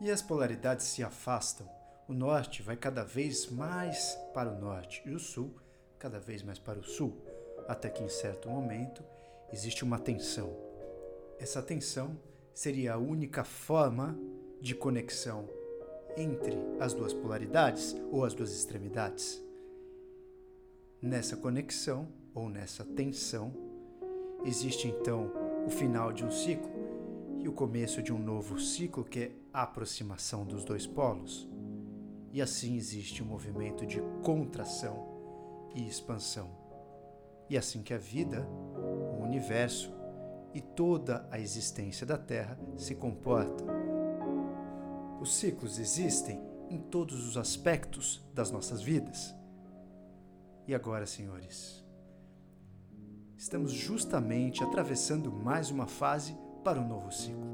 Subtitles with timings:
[0.00, 1.68] E as polaridades se afastam.
[2.08, 5.54] O norte vai cada vez mais para o norte e o sul
[5.98, 7.14] cada vez mais para o sul,
[7.68, 9.04] até que em certo momento
[9.52, 10.56] existe uma tensão.
[11.38, 12.18] Essa tensão
[12.54, 14.18] seria a única forma
[14.62, 15.46] de conexão
[16.16, 19.42] entre as duas polaridades ou as duas extremidades.
[21.02, 23.52] Nessa conexão ou nessa tensão,
[24.46, 25.30] existe então
[25.66, 26.70] o final de um ciclo
[27.40, 31.48] e o começo de um novo ciclo que é a aproximação dos dois polos.
[32.32, 35.08] E assim existe um movimento de contração
[35.74, 36.50] e expansão.
[37.48, 39.90] E assim que a vida, o universo
[40.52, 43.66] e toda a existência da Terra se comportam.
[45.18, 49.34] Os ciclos existem em todos os aspectos das nossas vidas.
[50.68, 51.84] E agora, senhores,
[53.36, 57.48] estamos justamente atravessando mais uma fase para um novo ciclo.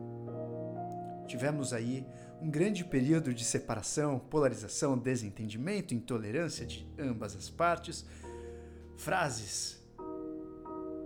[1.27, 2.06] Tivemos aí
[2.41, 8.04] um grande período de separação, polarização, desentendimento, intolerância de ambas as partes,
[8.96, 9.82] frases,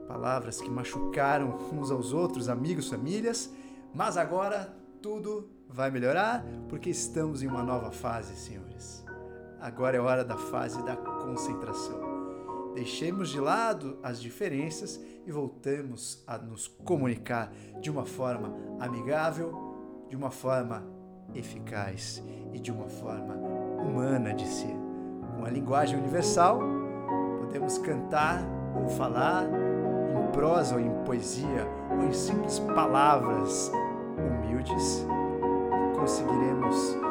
[0.07, 3.51] palavras que machucaram uns aos outros, amigos, famílias,
[3.95, 9.05] mas agora tudo vai melhorar porque estamos em uma nova fase, senhores.
[9.61, 12.10] Agora é hora da fase da concentração.
[12.75, 20.17] Deixemos de lado as diferenças e voltamos a nos comunicar de uma forma amigável, de
[20.17, 20.85] uma forma
[21.35, 24.75] eficaz e de uma forma humana de ser.
[25.37, 26.61] Com a linguagem universal,
[27.41, 28.43] podemos cantar
[28.81, 33.73] ou falar em prosa ou em poesia ou em simples palavras
[34.17, 35.07] humildes
[35.93, 37.10] e conseguiremos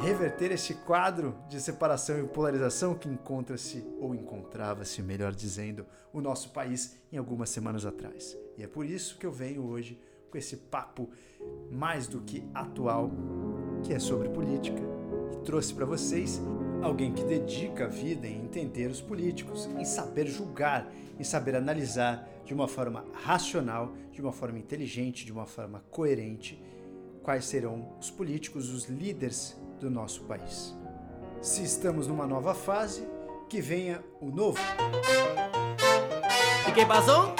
[0.00, 6.50] reverter este quadro de separação e polarização que encontra-se ou encontrava-se, melhor dizendo, o nosso
[6.50, 8.36] país em algumas semanas atrás.
[8.56, 9.98] E é por isso que eu venho hoje
[10.30, 11.08] com esse papo
[11.70, 13.10] mais do que atual,
[13.82, 14.82] que é sobre política,
[15.32, 16.40] e trouxe para vocês
[16.82, 22.28] alguém que dedica a vida em entender os políticos, em saber julgar, em saber analisar
[22.44, 26.62] de uma forma racional, de uma forma inteligente, de uma forma coerente,
[27.22, 30.74] quais serão os políticos, os líderes do nosso país.
[31.40, 33.06] Se estamos numa nova fase,
[33.48, 34.58] que venha o novo.
[36.68, 37.34] E que passou?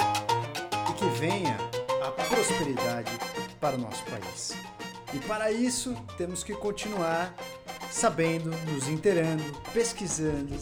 [0.89, 1.57] E que venha
[2.05, 3.11] a prosperidade
[3.59, 4.53] para o nosso país.
[5.13, 7.33] E para isso temos que continuar
[7.89, 9.43] sabendo, nos inteirando,
[9.73, 10.55] pesquisando.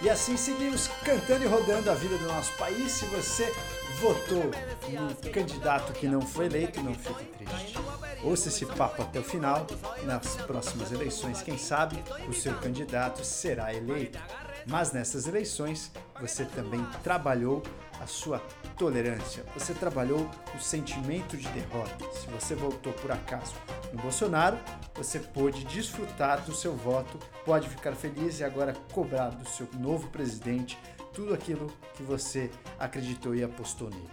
[0.00, 2.92] E assim seguimos cantando e rodando a vida do nosso país.
[2.92, 3.52] Se você
[3.96, 4.50] votou
[4.90, 7.78] no candidato que não foi eleito, não fique triste.
[8.22, 9.66] Ouça esse papo até o final.
[10.04, 14.18] Nas próximas eleições, quem sabe, o seu candidato será eleito.
[14.66, 15.90] Mas nessas eleições,
[16.20, 17.62] você também trabalhou
[18.00, 18.38] a sua
[18.76, 22.04] tolerância, você trabalhou o sentimento de derrota.
[22.12, 23.54] Se você votou por acaso
[23.92, 24.58] no Bolsonaro,
[24.94, 30.08] você pôde desfrutar do seu voto, pode ficar feliz e agora cobrar do seu novo
[30.08, 30.78] presidente
[31.18, 32.48] tudo aquilo que você
[32.78, 34.08] acreditou e apostou nele.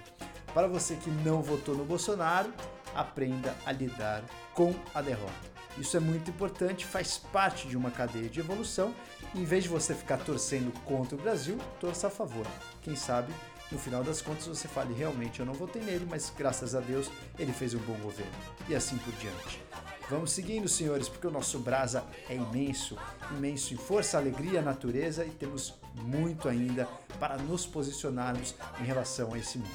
[0.55, 2.51] Para você que não votou no Bolsonaro,
[2.95, 4.23] aprenda a lidar
[4.55, 5.55] com a derrota.
[5.77, 8.91] Isso é muito importante, faz parte de uma cadeia de evolução.
[9.35, 12.47] Em vez de você ficar torcendo contra o Brasil, torça a favor.
[12.81, 13.31] Quem sabe
[13.71, 17.11] no final das contas você fale realmente eu não votei nele, mas graças a Deus
[17.37, 18.33] ele fez um bom governo.
[18.67, 19.61] E assim por diante.
[20.09, 22.97] Vamos seguindo, senhores, porque o nosso brasa é imenso,
[23.31, 26.87] imenso em força, alegria, natureza e temos muito ainda
[27.19, 29.69] para nos posicionarmos em relação a esse mundo.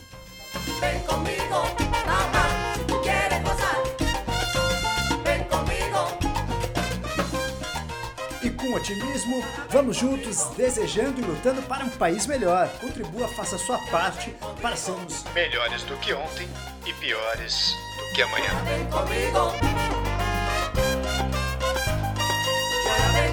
[0.80, 1.54] Vem comigo,
[2.06, 2.74] mamá,
[3.42, 4.00] gozar.
[8.60, 12.68] com otimismo, vamos juntos desejando e lutando para um país melhor.
[12.80, 16.48] Contribua, faça a sua parte para sermos melhores do que ontem
[16.86, 18.50] e piores do que amanhã.
[18.64, 19.99] Vem comigo.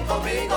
[0.08, 0.54] Comigo.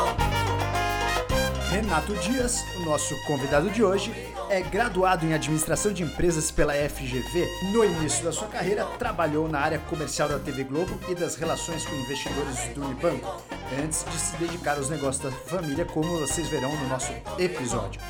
[1.70, 4.12] Renato Dias, o nosso convidado de hoje,
[4.52, 7.48] é graduado em administração de empresas pela FGV.
[7.72, 11.86] No início da sua carreira, trabalhou na área comercial da TV Globo e das relações
[11.86, 13.42] com investidores do Unibanco,
[13.82, 18.02] antes de se dedicar aos negócios da família, como vocês verão no nosso episódio.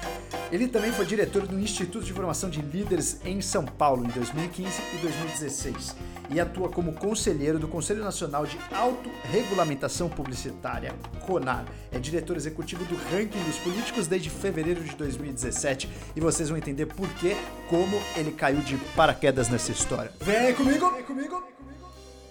[0.52, 4.82] Ele também foi diretor do Instituto de Formação de Líderes em São Paulo em 2015
[4.96, 5.96] e 2016
[6.34, 10.94] e atua como conselheiro do Conselho Nacional de Autorregulamentação Publicitária,
[11.26, 11.66] CONAR.
[11.92, 16.86] É diretor executivo do Ranking dos Políticos desde fevereiro de 2017 e vocês vão entender
[16.86, 17.36] por que,
[17.70, 20.14] como ele caiu de paraquedas nessa história.
[20.22, 21.44] Vem comigo, vem comigo.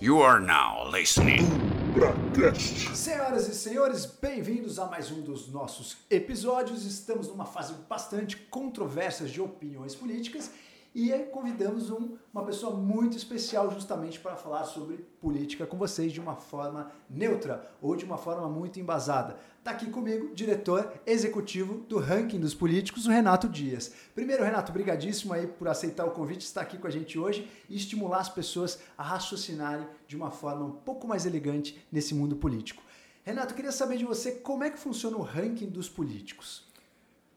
[0.00, 1.46] You are now listening.
[2.94, 6.86] Senhoras e senhores, bem-vindos a mais um dos nossos episódios.
[6.86, 10.50] Estamos numa fase bastante controversa de opiniões políticas
[10.92, 16.20] E convidamos um, uma pessoa muito especial justamente para falar sobre política com vocês de
[16.20, 19.38] uma forma neutra ou de uma forma muito embasada.
[19.58, 23.92] Está aqui comigo, diretor executivo do ranking dos políticos, o Renato Dias.
[24.16, 27.76] Primeiro, Renato, brigadíssimo aí por aceitar o convite, estar aqui com a gente hoje e
[27.76, 32.82] estimular as pessoas a raciocinarem de uma forma um pouco mais elegante nesse mundo político.
[33.22, 36.64] Renato, queria saber de você como é que funciona o ranking dos políticos.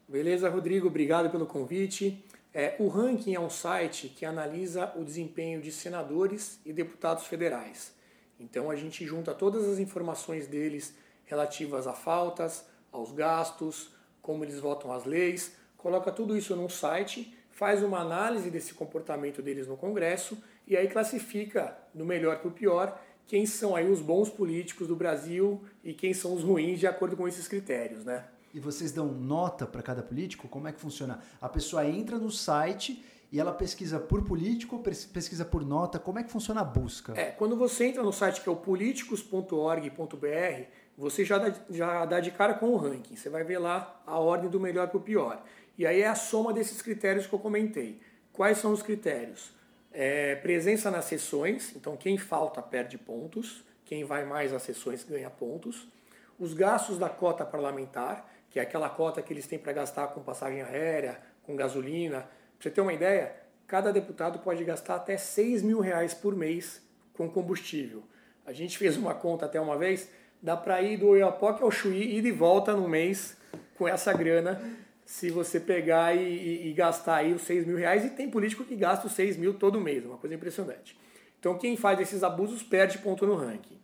[0.08, 2.24] Beleza, Rodrigo, obrigado pelo convite.
[2.54, 7.96] É, o ranking é um site que analisa o desempenho de senadores e deputados federais.
[8.40, 10.96] Então a gente junta todas as informações deles
[11.26, 13.90] relativas a faltas, aos gastos,
[14.22, 19.42] como eles votam as leis, coloca tudo isso num site, faz uma análise desse comportamento
[19.42, 24.02] deles no Congresso e aí classifica do melhor para o pior quem são aí os
[24.02, 28.26] bons políticos do Brasil e quem são os ruins de acordo com esses critérios, né?
[28.54, 30.48] E vocês dão nota para cada político?
[30.48, 31.20] Como é que funciona?
[31.42, 35.98] A pessoa entra no site e ela pesquisa por político pesquisa por nota?
[35.98, 37.20] Como é que funciona a busca?
[37.20, 40.64] É, quando você entra no site que é o políticos.org.br,
[40.96, 43.16] você já dá, já dá de cara com o ranking.
[43.16, 45.44] Você vai ver lá a ordem do melhor para o pior.
[45.76, 48.00] E aí é a soma desses critérios que eu comentei.
[48.32, 49.52] Quais são os critérios?
[49.92, 55.30] É, presença nas sessões, então quem falta perde pontos, quem vai mais às sessões ganha
[55.30, 55.88] pontos.
[56.40, 60.22] Os gastos da cota parlamentar, que é aquela cota que eles têm para gastar com
[60.22, 62.20] passagem aérea, com gasolina.
[62.20, 62.30] Para
[62.60, 63.36] você ter uma ideia,
[63.66, 66.80] cada deputado pode gastar até 6 mil reais por mês
[67.16, 68.04] com combustível.
[68.46, 70.08] A gente fez uma conta até uma vez,
[70.40, 73.36] dá para ir do Oiapoque ao Chuí e de volta no mês
[73.76, 74.62] com essa grana,
[75.04, 78.64] se você pegar e, e, e, gastar aí os 6 mil reais, e tem político
[78.64, 80.96] que gasta os 6 mil todo mês, uma coisa impressionante.
[81.40, 83.80] Então quem faz esses abusos perde ponto no ranking.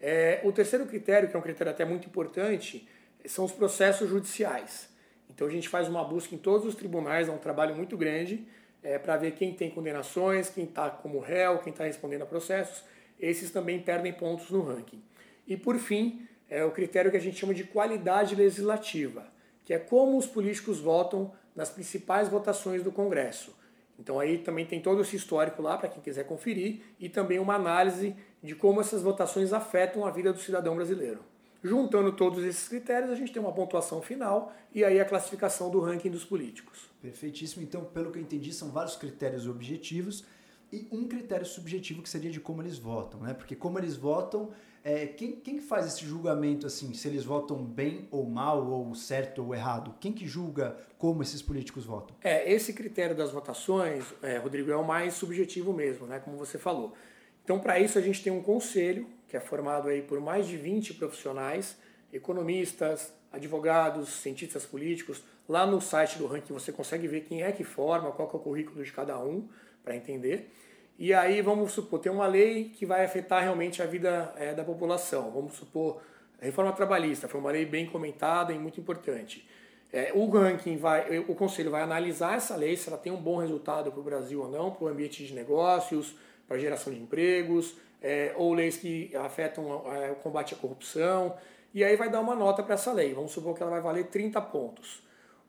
[0.00, 2.88] É, o terceiro critério, que é um critério até muito importante,
[3.26, 4.88] são os processos judiciais.
[5.28, 8.46] Então a gente faz uma busca em todos os tribunais, é um trabalho muito grande,
[8.82, 12.82] é, para ver quem tem condenações, quem está como réu, quem está respondendo a processos.
[13.18, 15.02] Esses também perdem pontos no ranking.
[15.46, 19.26] E por fim, é o critério que a gente chama de qualidade legislativa,
[19.64, 23.54] que é como os políticos votam nas principais votações do Congresso.
[23.98, 27.54] Então aí também tem todo esse histórico lá para quem quiser conferir e também uma
[27.54, 31.29] análise de como essas votações afetam a vida do cidadão brasileiro.
[31.62, 35.80] Juntando todos esses critérios, a gente tem uma pontuação final e aí a classificação do
[35.80, 36.88] ranking dos políticos.
[37.02, 37.62] Perfeitíssimo.
[37.62, 40.24] Então, pelo que eu entendi, são vários critérios objetivos
[40.72, 43.34] e um critério subjetivo que seria de como eles votam, né?
[43.34, 44.50] Porque como eles votam,
[44.82, 49.44] é, quem, quem faz esse julgamento assim, se eles votam bem ou mal, ou certo
[49.44, 49.94] ou errado?
[50.00, 52.16] Quem que julga como esses políticos votam?
[52.22, 56.20] É, esse critério das votações, é, Rodrigo, é o mais subjetivo mesmo, né?
[56.20, 56.94] Como você falou.
[57.44, 60.56] Então, para isso, a gente tem um conselho que é formado aí por mais de
[60.56, 61.78] 20 profissionais,
[62.12, 65.22] economistas, advogados, cientistas políticos.
[65.48, 68.40] Lá no site do ranking você consegue ver quem é que forma, qual é o
[68.40, 69.48] currículo de cada um,
[69.84, 70.50] para entender.
[70.98, 74.64] E aí, vamos supor, tem uma lei que vai afetar realmente a vida é, da
[74.64, 75.30] população.
[75.30, 76.02] Vamos supor,
[76.42, 79.48] a reforma trabalhista foi uma lei bem comentada e muito importante.
[79.92, 83.38] É, o ranking vai, o conselho vai analisar essa lei, se ela tem um bom
[83.38, 86.14] resultado para o Brasil ou não, para o ambiente de negócios,
[86.46, 91.36] para geração de empregos, é, ou leis que afetam é, o combate à corrupção,
[91.72, 93.14] e aí vai dar uma nota para essa lei.
[93.14, 95.02] Vamos supor que ela vai valer 30 pontos.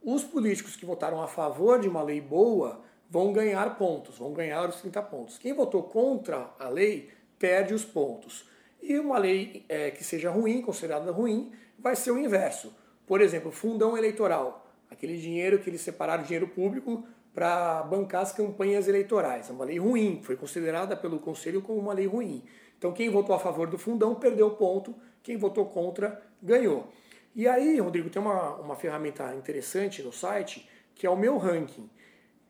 [0.04, 4.68] Os políticos que votaram a favor de uma lei boa vão ganhar pontos, vão ganhar
[4.68, 5.38] os 30 pontos.
[5.38, 8.46] Quem votou contra a lei perde os pontos.
[8.82, 12.74] E uma lei é, que seja ruim, considerada ruim, vai ser o inverso.
[13.06, 18.88] Por exemplo, fundão eleitoral, aquele dinheiro que eles separaram, dinheiro público, para bancar as campanhas
[18.88, 19.50] eleitorais.
[19.50, 22.44] É uma lei ruim, foi considerada pelo Conselho como uma lei ruim.
[22.78, 26.92] Então, quem votou a favor do fundão perdeu ponto, quem votou contra ganhou.
[27.36, 31.90] E aí, Rodrigo, tem uma, uma ferramenta interessante no site que é o meu ranking.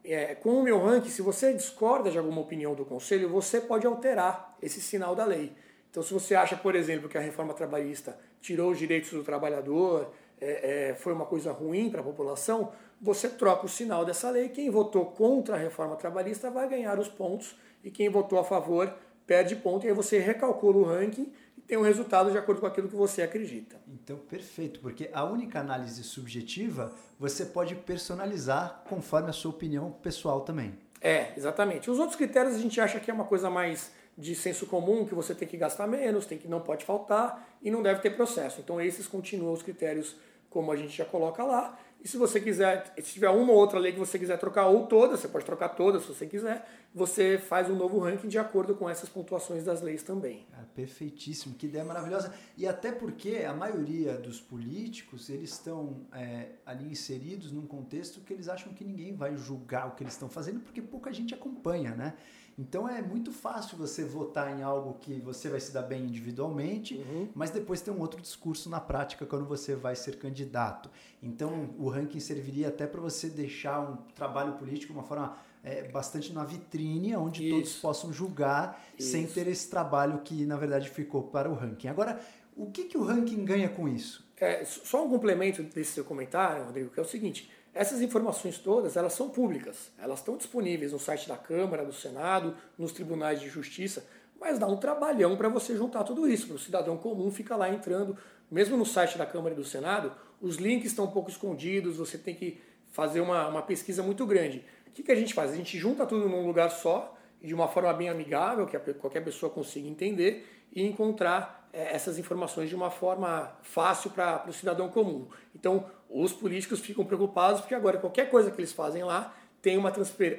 [0.03, 3.85] É, com o meu ranking, se você discorda de alguma opinião do Conselho, você pode
[3.85, 5.53] alterar esse sinal da lei.
[5.89, 10.11] Então, se você acha, por exemplo, que a reforma trabalhista tirou os direitos do trabalhador,
[10.41, 14.49] é, é, foi uma coisa ruim para a população, você troca o sinal dessa lei.
[14.49, 18.93] Quem votou contra a reforma trabalhista vai ganhar os pontos e quem votou a favor
[19.25, 19.85] perde ponto.
[19.85, 22.95] E aí você recalcula o ranking e tem um resultado de acordo com aquilo que
[22.95, 23.77] você acredita.
[23.87, 30.41] Então, perfeito, porque a única análise subjetiva você pode personalizar conforme a sua opinião pessoal
[30.41, 30.77] também.
[30.99, 31.89] É, exatamente.
[31.89, 35.15] Os outros critérios a gente acha que é uma coisa mais de senso comum, que
[35.15, 38.61] você tem que gastar menos, tem que não pode faltar e não deve ter processo.
[38.61, 40.15] Então esses continuam os critérios
[40.51, 41.79] como a gente já coloca lá.
[42.03, 44.85] E se você quiser, se tiver uma ou outra lei que você quiser trocar, ou
[44.85, 48.75] todas, você pode trocar todas se você quiser, você faz um novo ranking de acordo
[48.75, 50.45] com essas pontuações das leis também.
[50.53, 52.33] Ah, perfeitíssimo, que ideia maravilhosa.
[52.57, 58.33] E até porque a maioria dos políticos, eles estão é, ali inseridos num contexto que
[58.33, 61.95] eles acham que ninguém vai julgar o que eles estão fazendo, porque pouca gente acompanha,
[61.95, 62.13] né?
[62.57, 66.95] Então é muito fácil você votar em algo que você vai se dar bem individualmente,
[66.95, 67.29] uhum.
[67.33, 70.89] mas depois tem um outro discurso na prática quando você vai ser candidato.
[71.23, 75.83] Então o ranking serviria até para você deixar um trabalho político de uma forma é,
[75.89, 77.55] bastante na vitrine, onde Isso.
[77.55, 79.11] todos possam julgar Isso.
[79.11, 81.87] sem ter esse trabalho que na verdade ficou para o ranking.
[81.87, 82.19] Agora,
[82.55, 84.29] o que, que o ranking ganha com isso?
[84.37, 88.97] É, só um complemento desse seu comentário, Rodrigo, que é o seguinte essas informações todas,
[88.97, 93.47] elas são públicas, elas estão disponíveis no site da Câmara, do Senado, nos tribunais de
[93.47, 94.05] justiça,
[94.39, 97.69] mas dá um trabalhão para você juntar tudo isso, para o cidadão comum ficar lá
[97.69, 98.17] entrando,
[98.49, 102.17] mesmo no site da Câmara e do Senado, os links estão um pouco escondidos, você
[102.17, 104.65] tem que fazer uma, uma pesquisa muito grande.
[104.91, 105.51] O que, que a gente faz?
[105.51, 109.49] A gente junta tudo num lugar só, de uma forma bem amigável, que qualquer pessoa
[109.49, 115.27] consiga entender, e encontrar é, essas informações de uma forma fácil para o cidadão comum.
[115.55, 119.93] Então, os políticos ficam preocupados porque agora qualquer coisa que eles fazem lá tem uma,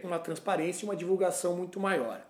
[0.04, 2.22] uma transparência e uma divulgação muito maior.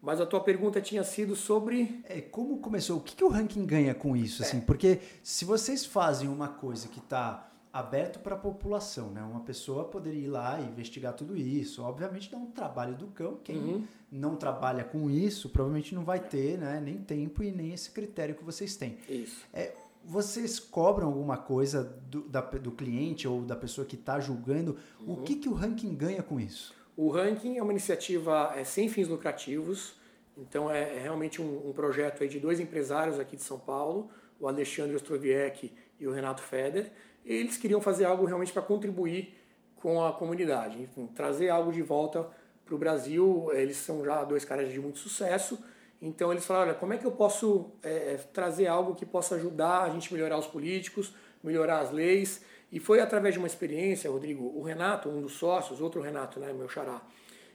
[0.00, 2.00] Mas a tua pergunta tinha sido sobre.
[2.04, 2.98] É, como começou?
[2.98, 4.42] O que, que o ranking ganha com isso?
[4.42, 4.46] É.
[4.46, 4.60] Assim?
[4.60, 9.22] Porque se vocês fazem uma coisa que está aberto para a população, né?
[9.22, 11.82] Uma pessoa poderia ir lá e investigar tudo isso.
[11.82, 13.38] Obviamente dá um trabalho do cão.
[13.44, 13.84] Quem uhum.
[14.10, 16.80] não trabalha com isso provavelmente não vai ter, né?
[16.82, 18.98] Nem tempo e nem esse critério que vocês têm.
[19.08, 19.44] Isso.
[19.52, 24.76] É, vocês cobram alguma coisa do, da, do cliente ou da pessoa que está julgando?
[25.00, 25.14] Uhum.
[25.14, 26.74] O que, que o ranking ganha com isso?
[26.96, 29.94] O ranking é uma iniciativa é, sem fins lucrativos.
[30.38, 34.08] Então é, é realmente um, um, projeto aí de dois empresários aqui de São Paulo,
[34.38, 36.92] o Alexandre Ostroviec e o Renato Feder
[37.26, 39.34] eles queriam fazer algo realmente para contribuir
[39.76, 42.26] com a comunidade, enfim, trazer algo de volta
[42.64, 43.50] para o Brasil.
[43.52, 45.58] Eles são já dois caras de muito sucesso,
[46.00, 49.82] então eles falaram: olha, como é que eu posso é, trazer algo que possa ajudar
[49.82, 52.42] a gente melhorar os políticos, melhorar as leis?
[52.70, 56.52] E foi através de uma experiência, Rodrigo, o Renato, um dos sócios, outro Renato, né,
[56.52, 57.00] meu xará,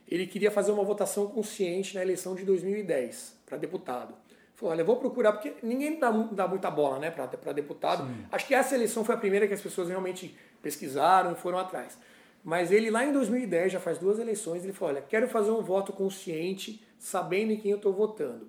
[0.08, 4.14] ele queria fazer uma votação consciente na eleição de 2010 para deputado.
[4.62, 8.06] Falou, olha, vou procurar, porque ninguém dá, dá muita bola né, para deputado.
[8.06, 8.26] Sim.
[8.30, 11.98] Acho que essa eleição foi a primeira que as pessoas realmente pesquisaram e foram atrás.
[12.44, 15.62] Mas ele lá em 2010, já faz duas eleições, ele falou, olha, quero fazer um
[15.62, 18.48] voto consciente, sabendo em quem eu estou votando.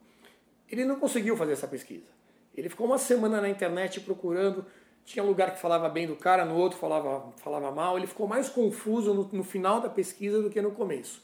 [0.69, 2.05] Ele não conseguiu fazer essa pesquisa.
[2.55, 4.63] Ele ficou uma semana na internet procurando,
[5.03, 8.49] tinha lugar que falava bem do cara, no outro falava, falava mal, ele ficou mais
[8.49, 11.23] confuso no, no final da pesquisa do que no começo.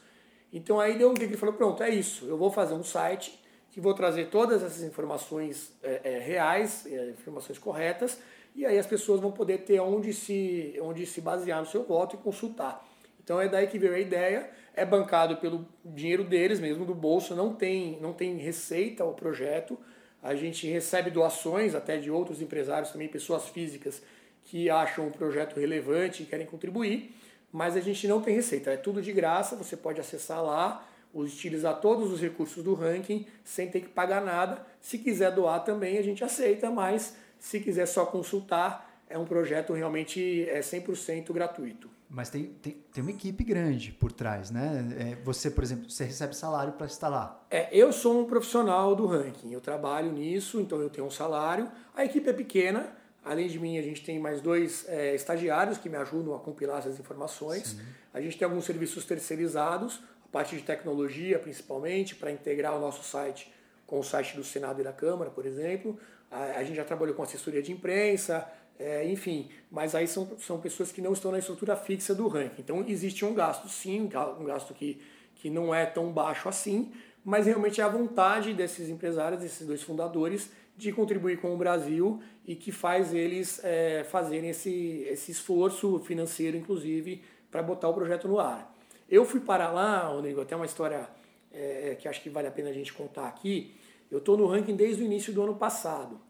[0.52, 3.39] Então aí deu um que ele falou, pronto, é isso, eu vou fazer um site
[3.70, 8.18] que vou trazer todas essas informações é, é, reais, é, informações corretas,
[8.54, 12.16] e aí as pessoas vão poder ter onde se, onde se basear no seu voto
[12.16, 12.84] e consultar.
[13.22, 17.34] Então é daí que veio a ideia, é bancado pelo dinheiro deles mesmo, do bolso,
[17.34, 19.78] não tem, não tem receita o projeto,
[20.22, 24.02] a gente recebe doações até de outros empresários também, pessoas físicas
[24.44, 27.14] que acham o projeto relevante e querem contribuir,
[27.52, 31.80] mas a gente não tem receita, é tudo de graça, você pode acessar lá, utilizar
[31.80, 34.64] todos os recursos do ranking sem ter que pagar nada.
[34.80, 39.72] Se quiser doar também, a gente aceita, mas se quiser só consultar, é um projeto
[39.72, 41.90] realmente é 100% gratuito.
[42.08, 44.84] Mas tem, tem, tem uma equipe grande por trás, né?
[44.98, 47.40] É, você, por exemplo, você recebe salário para estar lá?
[47.48, 51.70] É, eu sou um profissional do ranking, eu trabalho nisso, então eu tenho um salário.
[51.94, 52.92] A equipe é pequena,
[53.24, 56.78] além de mim, a gente tem mais dois é, estagiários que me ajudam a compilar
[56.78, 57.68] essas informações.
[57.68, 57.80] Sim.
[58.12, 63.52] A gente tem alguns serviços terceirizados, parte de tecnologia principalmente, para integrar o nosso site
[63.86, 65.98] com o site do Senado e da Câmara, por exemplo.
[66.30, 70.58] A, a gente já trabalhou com assessoria de imprensa, é, enfim, mas aí são, são
[70.58, 72.62] pessoas que não estão na estrutura fixa do ranking.
[72.62, 74.08] Então existe um gasto sim,
[74.38, 75.02] um gasto que,
[75.34, 76.92] que não é tão baixo assim,
[77.24, 82.22] mas realmente é a vontade desses empresários, desses dois fundadores, de contribuir com o Brasil
[82.46, 88.26] e que faz eles é, fazerem esse, esse esforço financeiro, inclusive, para botar o projeto
[88.28, 88.69] no ar.
[89.10, 91.08] Eu fui para lá, Rodrigo, até uma história
[91.52, 93.74] é, que acho que vale a pena a gente contar aqui.
[94.08, 96.20] Eu estou no ranking desde o início do ano passado.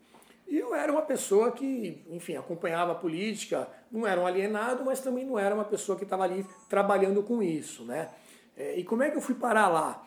[0.49, 5.01] E eu era uma pessoa que, enfim, acompanhava a política, não era um alienado, mas
[5.01, 8.09] também não era uma pessoa que estava ali trabalhando com isso, né?
[8.57, 10.05] É, e como é que eu fui parar lá?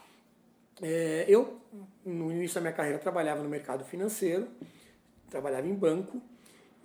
[0.82, 1.62] É, eu,
[2.04, 4.48] no início da minha carreira, trabalhava no mercado financeiro,
[5.30, 6.20] trabalhava em banco,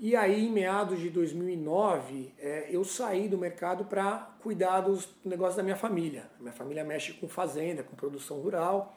[0.00, 5.56] e aí, em meados de 2009, é, eu saí do mercado para cuidar dos negócios
[5.56, 6.30] da minha família.
[6.38, 8.94] Minha família mexe com fazenda, com produção rural,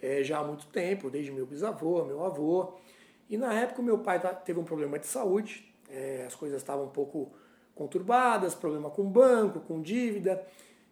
[0.00, 2.74] é, já há muito tempo, desde meu bisavô, meu avô.
[3.28, 6.90] E na época, meu pai teve um problema de saúde, é, as coisas estavam um
[6.90, 7.32] pouco
[7.74, 10.46] conturbadas, problema com banco, com dívida.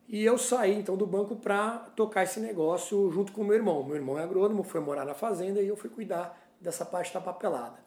[0.09, 3.85] E eu saí então do banco para tocar esse negócio junto com meu irmão.
[3.85, 7.21] Meu irmão é agrônomo, foi morar na fazenda e eu fui cuidar dessa parte da
[7.21, 7.84] papelada.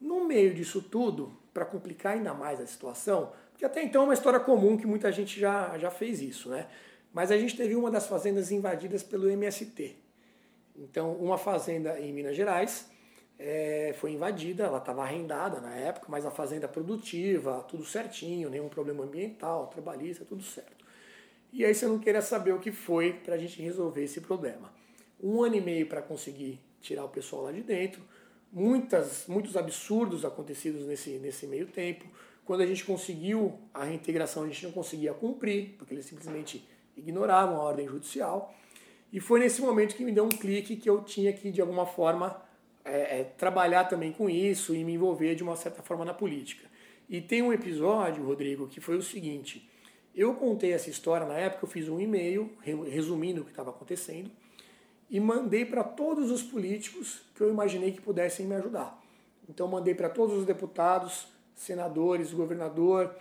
[0.00, 4.14] No meio disso tudo, para complicar ainda mais a situação, porque até então é uma
[4.14, 6.66] história comum que muita gente já, já fez isso, né?
[7.12, 9.96] Mas a gente teve uma das fazendas invadidas pelo MST.
[10.76, 12.90] Então, uma fazenda em Minas Gerais
[13.38, 18.68] é, foi invadida, ela estava arrendada na época, mas a fazenda produtiva, tudo certinho, nenhum
[18.68, 20.84] problema ambiental, trabalhista, tudo certo.
[21.52, 24.72] E aí você não queria saber o que foi para a gente resolver esse problema.
[25.22, 28.02] Um ano e meio para conseguir tirar o pessoal lá de dentro,
[28.54, 32.06] muitas, muitos absurdos acontecidos nesse, nesse meio tempo.
[32.44, 37.56] Quando a gente conseguiu a reintegração, a gente não conseguia cumprir, porque eles simplesmente ignoravam
[37.56, 38.54] a ordem judicial.
[39.12, 41.84] E foi nesse momento que me deu um clique que eu tinha que, de alguma
[41.84, 42.40] forma,
[42.84, 46.68] é, é, trabalhar também com isso e me envolver de uma certa forma na política.
[47.08, 49.68] E tem um episódio, Rodrigo, que foi o seguinte:
[50.14, 52.52] eu contei essa história na época, eu fiz um e-mail
[52.88, 54.30] resumindo o que estava acontecendo
[55.14, 59.00] e mandei para todos os políticos que eu imaginei que pudessem me ajudar.
[59.48, 63.14] Então mandei para todos os deputados, senadores, governador.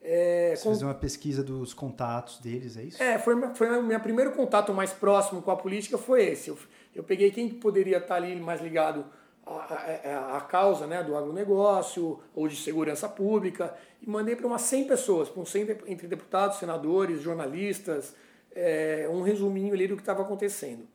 [0.00, 0.68] É, Você com...
[0.68, 3.02] fez uma pesquisa dos contatos deles, é isso?
[3.02, 6.50] É, foi, foi o meu primeiro contato mais próximo com a política foi esse.
[6.50, 6.58] Eu,
[6.94, 9.04] eu peguei quem poderia estar ali mais ligado
[9.44, 14.62] a, a, a, causa né, do agronegócio ou de segurança pública e mandei para umas
[14.62, 18.14] 100 pessoas, para 100 entre deputados, senadores, jornalistas,
[18.54, 20.86] é, um resuminho ali do que estava acontecendo.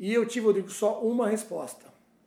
[0.00, 1.84] E eu tive, Rodrigo, só uma resposta.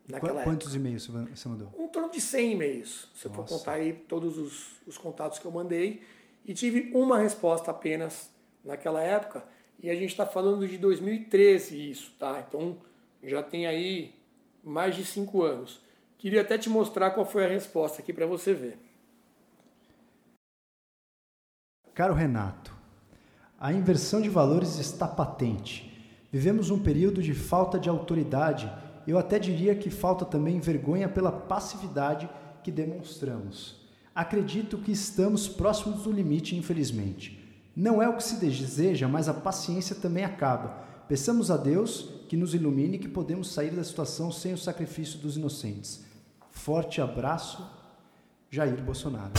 [0.08, 1.74] Naquela Quantos e-mails você mandou?
[1.76, 3.28] Um torno de 100 e-mails, se Nossa.
[3.28, 6.04] eu for contar aí todos os, os contatos que eu mandei.
[6.46, 8.30] E tive uma resposta apenas
[8.64, 9.44] naquela época.
[9.82, 12.46] E a gente está falando de 2013 isso, tá?
[12.48, 12.78] Então
[13.24, 14.14] já tem aí
[14.64, 15.82] mais de cinco anos.
[16.20, 18.78] Queria até te mostrar qual foi a resposta aqui para você ver.
[21.96, 22.72] Caro Renato,
[23.60, 25.93] a inversão de valores está patente.
[26.34, 28.68] Vivemos um período de falta de autoridade.
[29.06, 32.28] Eu até diria que falta também vergonha pela passividade
[32.64, 33.76] que demonstramos.
[34.16, 37.40] Acredito que estamos próximos do limite, infelizmente.
[37.76, 40.70] Não é o que se deseja, mas a paciência também acaba.
[41.08, 45.20] Peçamos a Deus que nos ilumine e que podemos sair da situação sem o sacrifício
[45.20, 46.04] dos inocentes.
[46.50, 47.64] Forte abraço,
[48.50, 49.34] Jair Bolsonaro.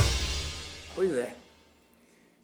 [0.94, 1.43] Pois é.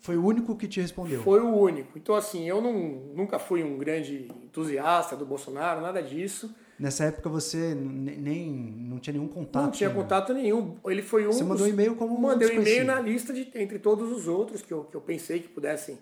[0.00, 1.22] Foi o único que te respondeu.
[1.22, 1.98] Foi o único.
[1.98, 2.72] Então, assim, eu não,
[3.14, 6.54] nunca fui um grande entusiasta do Bolsonaro, nada disso.
[6.78, 9.64] Nessa época você nem não tinha nenhum contato.
[9.64, 10.78] Não tinha contato nenhum.
[10.86, 11.32] Ele foi um.
[11.32, 14.62] Você mandou um e-mail como Mandei um e-mail na lista de entre todos os outros
[14.62, 15.98] que eu, que eu pensei que pudessem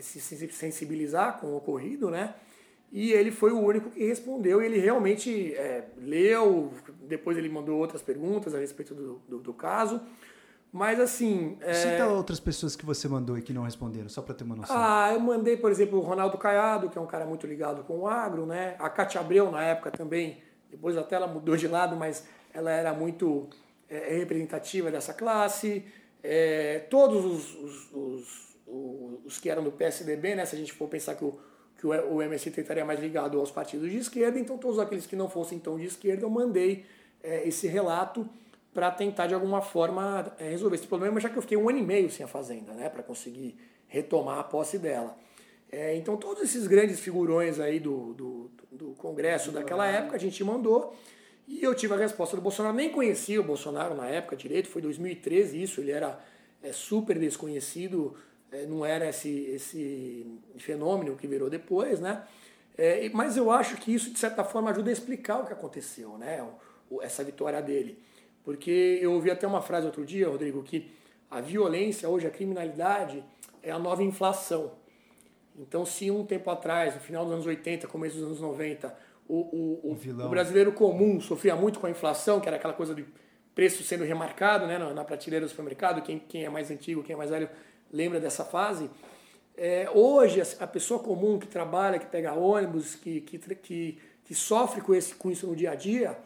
[0.00, 2.34] se sensibilizar com o ocorrido, né?
[2.92, 6.72] E ele foi o único que respondeu e ele realmente é, leu,
[7.08, 10.00] depois ele mandou outras perguntas a respeito do, do, do caso.
[10.72, 11.58] Mas assim.
[11.60, 11.74] É...
[11.74, 14.74] Cita outras pessoas que você mandou e que não responderam, só para ter uma noção.
[14.76, 17.98] Ah, eu mandei, por exemplo, o Ronaldo Caiado, que é um cara muito ligado com
[17.98, 18.74] o agro, né?
[18.78, 22.94] A Cátia Abreu, na época também, depois até ela mudou de lado, mas ela era
[22.94, 23.50] muito
[23.86, 25.84] é, representativa dessa classe.
[26.22, 28.56] É, todos os, os, os,
[29.26, 30.46] os, que eram do PSDB, né?
[30.46, 31.38] Se a gente for pensar que o
[31.82, 35.28] que o MST estaria mais ligado aos partidos de esquerda, então todos aqueles que não
[35.28, 36.86] fossem tão de esquerda, eu mandei
[37.20, 38.24] é, esse relato
[38.72, 41.78] para tentar de alguma forma é, resolver esse problema, já que eu fiquei um ano
[41.78, 43.56] e meio sem a Fazenda, né, para conseguir
[43.86, 45.16] retomar a posse dela.
[45.70, 50.42] É, então todos esses grandes figurões aí do, do, do Congresso daquela época a gente
[50.44, 50.94] mandou
[51.48, 52.74] e eu tive a resposta do Bolsonaro.
[52.74, 56.18] Nem conhecia o Bolsonaro na época direito, foi 2013 isso, ele era
[56.62, 58.16] é, super desconhecido
[58.52, 60.26] é, não era esse, esse
[60.58, 62.22] fenômeno que virou depois, né?
[62.76, 66.18] É, mas eu acho que isso, de certa forma, ajuda a explicar o que aconteceu,
[66.18, 66.46] né?
[66.90, 67.98] O, essa vitória dele.
[68.44, 70.90] Porque eu ouvi até uma frase outro dia, Rodrigo, que
[71.30, 73.22] a violência hoje, a criminalidade,
[73.62, 74.72] é a nova inflação.
[75.56, 78.94] Então, se um tempo atrás, no final dos anos 80, começo dos anos 90,
[79.28, 82.94] o, o, o, o brasileiro comum sofria muito com a inflação, que era aquela coisa
[82.94, 83.04] de
[83.54, 87.16] preço sendo remarcado né, na, prateleira do supermercado, quem, quem é mais antigo, quem é
[87.16, 87.48] mais velho
[87.92, 88.90] lembra dessa fase?
[89.56, 94.80] É, hoje, a pessoa comum que trabalha, que pega ônibus, que, que, que, que sofre
[94.80, 96.18] com, esse, com isso no dia a dia,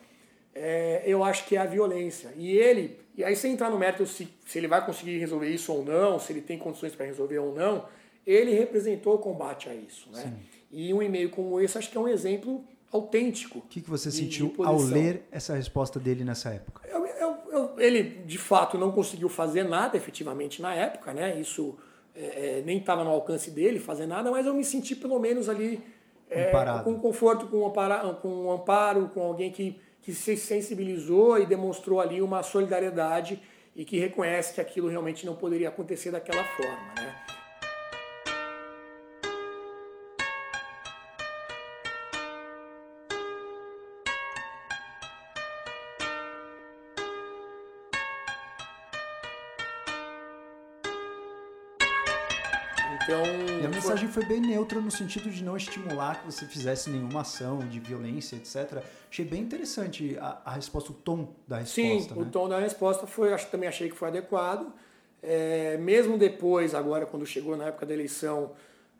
[0.56, 2.32] é, eu acho que é a violência.
[2.36, 5.72] E ele, e aí sem entrar no mérito se, se ele vai conseguir resolver isso
[5.72, 7.84] ou não, se ele tem condições para resolver ou não,
[8.26, 10.08] ele representou o combate a isso.
[10.10, 10.32] Né?
[10.72, 13.58] E um e-mail como esse acho que é um exemplo autêntico.
[13.58, 16.88] O que, que você de, sentiu de ao ler essa resposta dele nessa época?
[16.88, 21.38] Eu, eu, ele, de fato, não conseguiu fazer nada efetivamente na época, né?
[21.38, 21.76] Isso
[22.14, 25.48] é, é nem estava no alcance dele fazer nada, mas eu me senti pelo menos
[25.48, 25.82] ali
[26.30, 26.50] é,
[26.82, 32.00] com conforto, com, amparo, com um amparo, com alguém que, que se sensibilizou e demonstrou
[32.00, 33.42] ali uma solidariedade
[33.74, 36.94] e que reconhece que aquilo realmente não poderia acontecer daquela forma.
[36.94, 37.25] Né?
[53.06, 53.22] Então,
[53.62, 54.24] e a mensagem foi...
[54.24, 58.34] foi bem neutra no sentido de não estimular que você fizesse nenhuma ação de violência,
[58.34, 58.82] etc.
[59.08, 62.14] Achei bem interessante a, a resposta, o tom da resposta.
[62.14, 62.22] Sim, né?
[62.22, 64.72] o tom da resposta foi, acho, também achei que foi adequado.
[65.22, 68.50] É, mesmo depois, agora, quando chegou na época da eleição,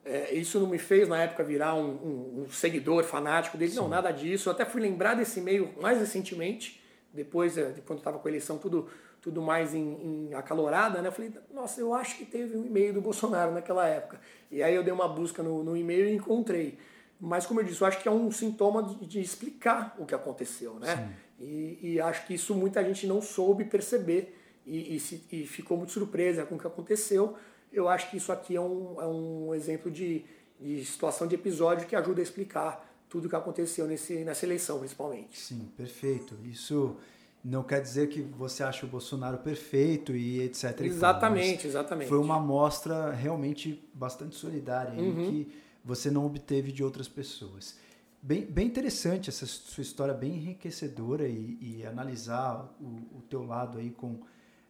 [0.04, 3.78] é, isso não me fez na época virar um, um, um seguidor fanático dele, Sim.
[3.78, 4.48] não, nada disso.
[4.48, 6.80] Eu até fui lembrar desse e-mail mais recentemente,
[7.12, 8.88] depois, é, de quando estava com a eleição, tudo
[9.20, 11.08] tudo mais em, em, acalorada, né?
[11.08, 14.20] Eu falei, nossa, eu acho que teve um e-mail do Bolsonaro naquela época.
[14.50, 16.78] E aí eu dei uma busca no, no e-mail e encontrei.
[17.20, 20.14] Mas como eu disse, eu acho que é um sintoma de, de explicar o que
[20.14, 21.14] aconteceu, né?
[21.40, 25.76] E, e, acho que isso muita gente não soube perceber e, e, se, e, ficou
[25.76, 27.36] muito surpresa com o que aconteceu.
[27.72, 30.24] Eu acho que isso aqui é um, é um exemplo de,
[30.60, 34.78] de situação de episódio que ajuda a explicar tudo o que aconteceu nesse, nessa eleição,
[34.78, 35.38] principalmente.
[35.38, 36.36] Sim, perfeito.
[36.44, 36.96] Isso
[37.46, 40.80] não quer dizer que você acha o Bolsonaro perfeito e etc.
[40.80, 42.08] Exatamente, exatamente.
[42.08, 45.30] Foi uma amostra realmente bastante solidária uhum.
[45.30, 45.52] que
[45.84, 47.78] você não obteve de outras pessoas.
[48.20, 53.78] Bem, bem interessante essa sua história, bem enriquecedora e, e analisar o, o teu lado
[53.78, 54.18] aí com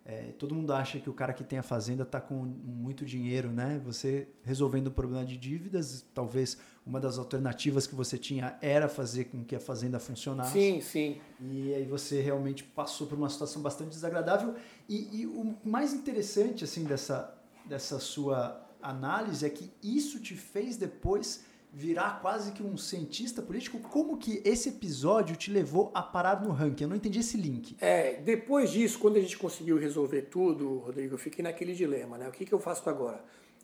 [0.09, 3.51] é, todo mundo acha que o cara que tem a fazenda está com muito dinheiro,
[3.51, 3.81] né?
[3.85, 9.25] Você resolvendo o problema de dívidas, talvez uma das alternativas que você tinha era fazer
[9.25, 10.53] com que a fazenda funcionasse.
[10.53, 11.21] Sim, sim.
[11.41, 14.55] E aí você realmente passou por uma situação bastante desagradável.
[14.89, 20.77] E, e o mais interessante assim dessa, dessa sua análise é que isso te fez
[20.77, 26.43] depois virar quase que um cientista político, como que esse episódio te levou a parar
[26.43, 26.85] no ranking?
[26.85, 27.77] Eu não entendi esse link.
[27.81, 32.29] É, depois disso, quando a gente conseguiu resolver tudo, Rodrigo, eu fiquei naquele dilema, né?
[32.29, 33.23] O que, que eu faço agora?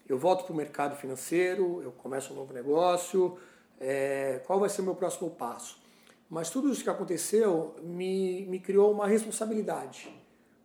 [0.09, 3.39] Eu volto para o mercado financeiro, eu começo um novo negócio,
[3.81, 5.81] é, qual vai ser o meu próximo passo?
[6.29, 10.09] Mas tudo isso que aconteceu me, me criou uma responsabilidade,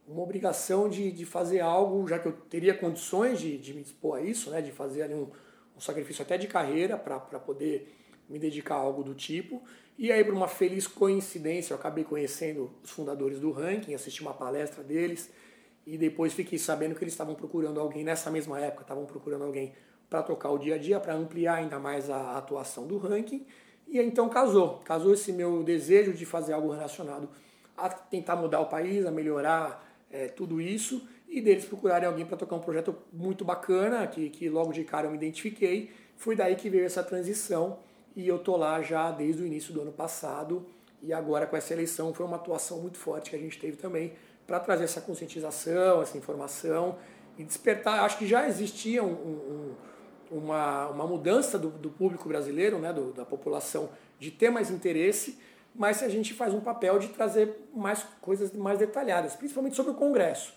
[0.07, 4.17] uma obrigação de, de fazer algo, já que eu teria condições de, de me dispor
[4.17, 4.61] a isso, né?
[4.61, 5.29] De fazer ali um
[5.77, 7.95] um sacrifício até de carreira para poder
[8.27, 9.61] me dedicar a algo do tipo.
[9.97, 14.33] E aí, por uma feliz coincidência, eu acabei conhecendo os fundadores do ranking, assisti uma
[14.33, 15.29] palestra deles
[15.85, 19.73] e depois fiquei sabendo que eles estavam procurando alguém nessa mesma época, estavam procurando alguém
[20.09, 23.45] para tocar o dia a dia, para ampliar ainda mais a atuação do ranking.
[23.87, 27.29] E então casou, casou esse meu desejo de fazer algo relacionado
[27.75, 32.37] a tentar mudar o país, a melhorar é, tudo isso e deles procurarem alguém para
[32.37, 35.91] tocar um projeto muito bacana, que, que logo de cara eu me identifiquei.
[36.15, 37.79] Foi daí que veio essa transição
[38.15, 40.65] e eu tô lá já desde o início do ano passado
[41.01, 44.13] e agora com essa eleição foi uma atuação muito forte que a gente teve também
[44.47, 46.97] para trazer essa conscientização, essa informação
[47.37, 48.03] e despertar.
[48.03, 49.75] Acho que já existia um, um,
[50.31, 55.37] uma, uma mudança do, do público brasileiro, né, do, da população, de ter mais interesse,
[55.75, 59.95] mas a gente faz um papel de trazer mais coisas mais detalhadas, principalmente sobre o
[59.95, 60.56] Congresso.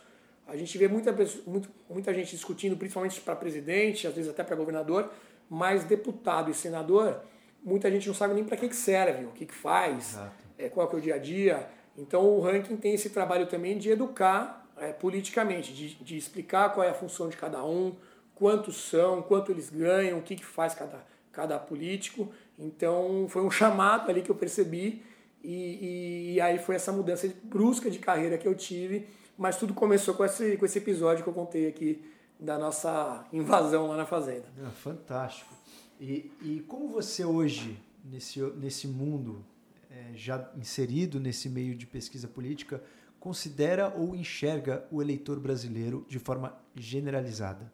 [0.51, 1.15] A gente vê muita,
[1.47, 5.09] muita, muita gente discutindo, principalmente para presidente, às vezes até para governador,
[5.49, 7.21] mas deputado e senador,
[7.63, 10.19] muita gente não sabe nem para que, que serve, o que, que faz,
[10.59, 11.69] é, qual é o dia a dia.
[11.97, 16.85] Então o ranking tem esse trabalho também de educar é, politicamente, de, de explicar qual
[16.85, 17.95] é a função de cada um,
[18.35, 22.29] quantos são, quanto eles ganham, o que, que faz cada, cada político.
[22.59, 25.01] Então foi um chamado ali que eu percebi
[25.45, 29.07] e, e, e aí foi essa mudança brusca de carreira que eu tive
[29.41, 32.05] mas tudo começou com esse, com esse episódio que eu contei aqui
[32.39, 34.45] da nossa invasão lá na fazenda.
[34.63, 35.55] É, fantástico.
[35.99, 39.43] E, e como você hoje, nesse, nesse mundo,
[39.91, 42.83] é, já inserido nesse meio de pesquisa política,
[43.19, 47.73] considera ou enxerga o eleitor brasileiro de forma generalizada?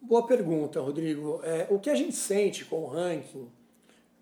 [0.00, 1.42] Boa pergunta, Rodrigo.
[1.44, 3.50] É, o que a gente sente com o ranking,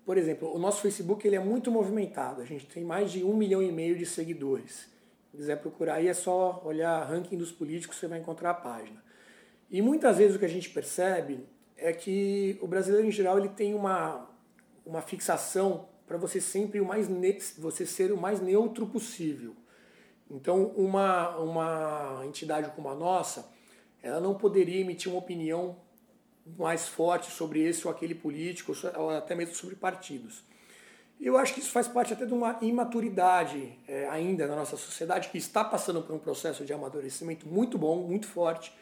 [0.05, 2.41] por exemplo, o nosso Facebook ele é muito movimentado.
[2.41, 4.91] A gente tem mais de um milhão e meio de seguidores
[5.37, 9.03] quiser procurar aí, é só olhar ranking dos políticos, você vai encontrar a página.
[9.69, 11.45] E muitas vezes o que a gente percebe
[11.77, 14.29] é que o brasileiro em geral ele tem uma,
[14.85, 17.07] uma fixação para você sempre o mais
[17.57, 19.55] você ser o mais neutro possível.
[20.29, 23.49] Então, uma, uma entidade como a nossa,
[24.03, 25.77] ela não poderia emitir uma opinião
[26.57, 30.43] mais forte sobre esse ou aquele político, ou até mesmo sobre partidos.
[31.21, 35.29] Eu acho que isso faz parte até de uma imaturidade é, ainda na nossa sociedade,
[35.29, 38.73] que está passando por um processo de amadurecimento muito bom, muito forte.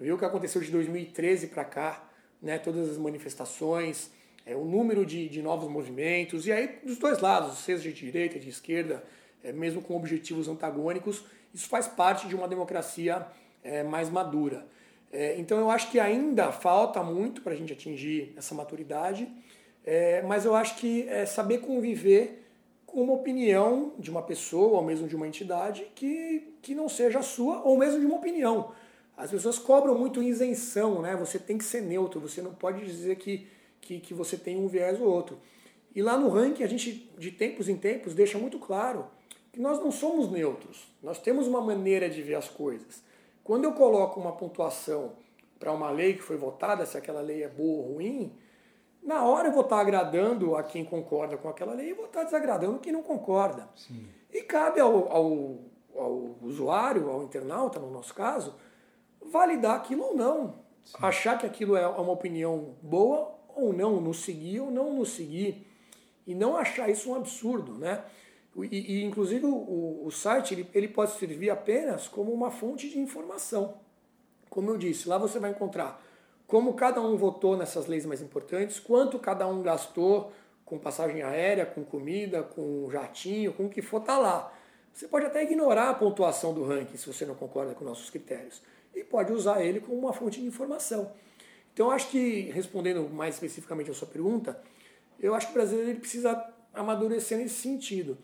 [0.00, 2.02] Viu o que aconteceu de 2013 para cá,
[2.40, 4.10] né, todas as manifestações,
[4.46, 8.38] é, o número de, de novos movimentos, e aí dos dois lados, seja de direita,
[8.38, 9.04] de esquerda,
[9.44, 11.22] é, mesmo com objetivos antagônicos.
[11.52, 13.26] Isso faz parte de uma democracia
[13.62, 14.66] é, mais madura.
[15.12, 19.28] É, então eu acho que ainda falta muito para a gente atingir essa maturidade,
[19.84, 22.44] é, mas eu acho que é saber conviver
[22.86, 27.20] com uma opinião de uma pessoa ou mesmo de uma entidade que, que não seja
[27.20, 28.72] a sua ou mesmo de uma opinião.
[29.16, 31.16] As pessoas cobram muito isenção, né?
[31.16, 33.46] Você tem que ser neutro, você não pode dizer que,
[33.80, 35.38] que, que você tem um viés ou outro.
[35.94, 39.06] E lá no ranking a gente, de tempos em tempos, deixa muito claro
[39.52, 40.88] que nós não somos neutros.
[41.02, 43.02] Nós temos uma maneira de ver as coisas.
[43.44, 45.12] Quando eu coloco uma pontuação
[45.58, 48.32] para uma lei que foi votada, se aquela lei é boa ou ruim,
[49.02, 52.22] na hora eu vou estar agradando a quem concorda com aquela lei e vou estar
[52.22, 53.68] desagradando quem não concorda.
[53.74, 54.06] Sim.
[54.30, 55.58] E cabe ao, ao,
[55.96, 58.54] ao, usuário, ao internauta, no nosso caso,
[59.20, 60.54] validar aquilo ou não.
[60.84, 60.96] Sim.
[61.02, 65.66] Achar que aquilo é uma opinião boa ou não, nos seguir ou não nos seguir.
[66.24, 68.04] E não achar isso um absurdo, né?
[68.56, 72.98] E, e inclusive o, o site ele, ele pode servir apenas como uma fonte de
[72.98, 73.74] informação.
[74.48, 76.00] Como eu disse, lá você vai encontrar
[76.52, 80.30] como cada um votou nessas leis mais importantes, quanto cada um gastou
[80.66, 84.52] com passagem aérea, com comida, com jatinho, com o que for, tá lá.
[84.92, 88.60] Você pode até ignorar a pontuação do ranking se você não concorda com nossos critérios
[88.94, 91.10] e pode usar ele como uma fonte de informação.
[91.72, 94.62] Então, acho que, respondendo mais especificamente a sua pergunta,
[95.18, 98.18] eu acho que o brasileiro precisa amadurecer nesse sentido.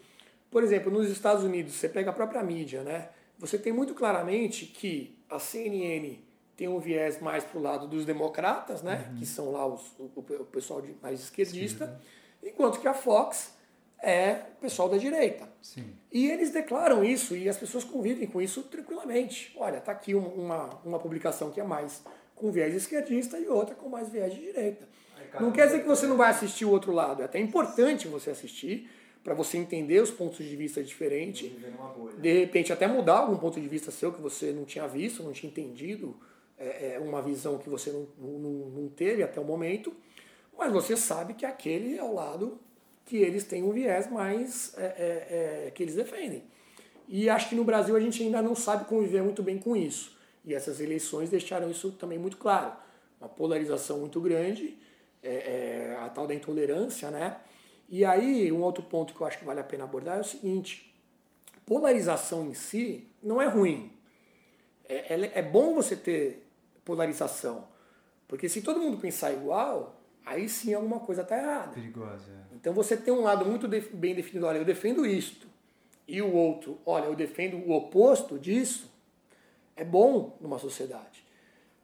[0.51, 3.09] Por exemplo, nos Estados Unidos, você pega a própria mídia, né?
[3.39, 6.28] Você tem muito claramente que a CNN
[6.59, 9.09] tem um viés mais para o lado dos democratas, né?
[9.13, 9.19] Uhum.
[9.21, 11.99] Que são lá os, o, o pessoal de, mais esquerdista,
[12.43, 13.55] enquanto que a Fox
[14.03, 15.49] é o pessoal da direita.
[15.63, 15.95] Sim.
[16.11, 19.55] E eles declaram isso e as pessoas convivem com isso tranquilamente.
[19.57, 22.03] Olha, tá aqui uma, uma publicação que é mais
[22.35, 24.89] com viés esquerdista e outra com mais viés de direita.
[25.39, 28.31] Não quer dizer que você não vai assistir o outro lado, é até importante você
[28.31, 28.91] assistir,
[29.23, 31.53] para você entender os pontos de vista diferentes.
[32.19, 35.33] De repente, até mudar algum ponto de vista seu que você não tinha visto, não
[35.33, 36.19] tinha entendido,
[36.59, 39.95] é, é uma visão que você não, não, não teve até o momento,
[40.57, 42.59] mas você sabe que aquele é o lado
[43.05, 46.43] que eles têm um viés mais é, é, é, que eles defendem.
[47.09, 50.19] E acho que no Brasil a gente ainda não sabe conviver muito bem com isso.
[50.45, 52.73] E essas eleições deixaram isso também muito claro.
[53.19, 54.77] Uma polarização muito grande,
[55.23, 57.39] é, a tal da intolerância, né?
[57.89, 60.25] E aí, um outro ponto que eu acho que vale a pena abordar é o
[60.25, 60.95] seguinte:
[61.65, 63.91] polarização em si não é ruim.
[64.87, 66.48] É, é, é bom você ter
[66.89, 67.69] polarização.
[68.27, 71.73] Porque se todo mundo pensar igual, aí sim alguma coisa está errada.
[71.75, 72.31] Perigosa.
[72.31, 72.55] É.
[72.57, 75.47] Então você tem um lado muito bem definido, olha, eu defendo isto,
[76.07, 78.91] e o outro, olha, eu defendo o oposto disso,
[79.77, 81.23] é bom numa sociedade.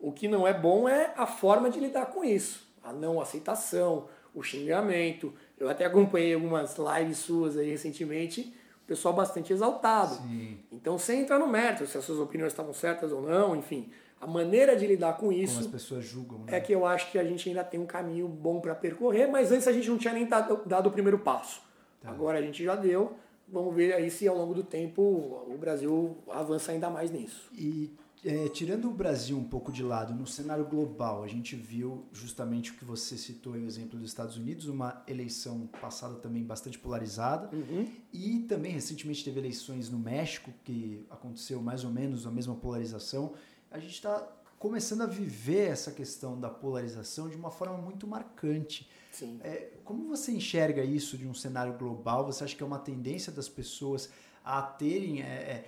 [0.00, 4.08] O que não é bom é a forma de lidar com isso, a não aceitação,
[4.34, 10.14] o xingamento, eu até acompanhei algumas lives suas aí recentemente, o pessoal bastante exaltado.
[10.14, 10.58] Sim.
[10.72, 13.90] Então você entra no mérito, se as suas opiniões estavam certas ou não, enfim.
[14.24, 15.56] A maneira de lidar com isso.
[15.56, 16.38] Como as pessoas julgam.
[16.38, 16.56] Né?
[16.56, 19.52] É que eu acho que a gente ainda tem um caminho bom para percorrer, mas
[19.52, 21.60] antes a gente não tinha nem dado, dado o primeiro passo.
[22.00, 22.08] Tá.
[22.08, 23.12] Agora a gente já deu.
[23.46, 27.50] Vamos ver aí se ao longo do tempo o Brasil avança ainda mais nisso.
[27.52, 32.06] E é, tirando o Brasil um pouco de lado, no cenário global, a gente viu
[32.10, 36.78] justamente o que você citou, o exemplo dos Estados Unidos, uma eleição passada também bastante
[36.78, 37.86] polarizada, uhum.
[38.10, 43.34] e também recentemente teve eleições no México, que aconteceu mais ou menos a mesma polarização.
[43.74, 44.24] A gente está
[44.56, 48.88] começando a viver essa questão da polarização de uma forma muito marcante.
[49.10, 49.40] Sim.
[49.42, 52.24] É, como você enxerga isso de um cenário global?
[52.24, 54.10] Você acha que é uma tendência das pessoas
[54.44, 55.64] a terem é, é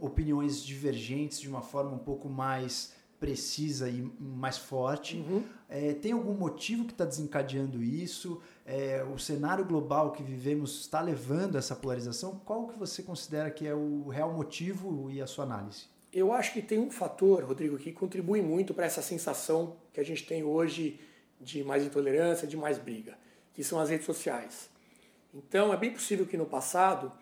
[0.00, 5.16] opiniões divergentes de uma forma um pouco mais precisa e mais forte.
[5.16, 5.42] Uhum.
[5.68, 8.40] É, tem algum motivo que está desencadeando isso?
[8.64, 12.40] É, o cenário global que vivemos está levando essa polarização?
[12.44, 15.97] Qual que você considera que é o real motivo e a sua análise?
[16.12, 20.04] Eu acho que tem um fator, Rodrigo, que contribui muito para essa sensação que a
[20.04, 20.98] gente tem hoje
[21.40, 23.16] de mais intolerância, de mais briga,
[23.52, 24.70] que são as redes sociais.
[25.34, 27.12] Então, é bem possível que no passado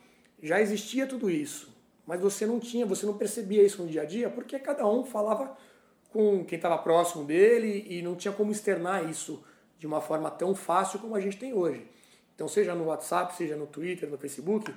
[0.43, 1.75] já existia tudo isso,
[2.07, 5.05] mas você não tinha, você não percebia isso no dia a dia, porque cada um
[5.05, 5.57] falava
[6.11, 9.43] com quem estava próximo dele e não tinha como externar isso
[9.79, 11.87] de uma forma tão fácil como a gente tem hoje.
[12.35, 14.73] Então, seja no WhatsApp, seja no Twitter, no Facebook,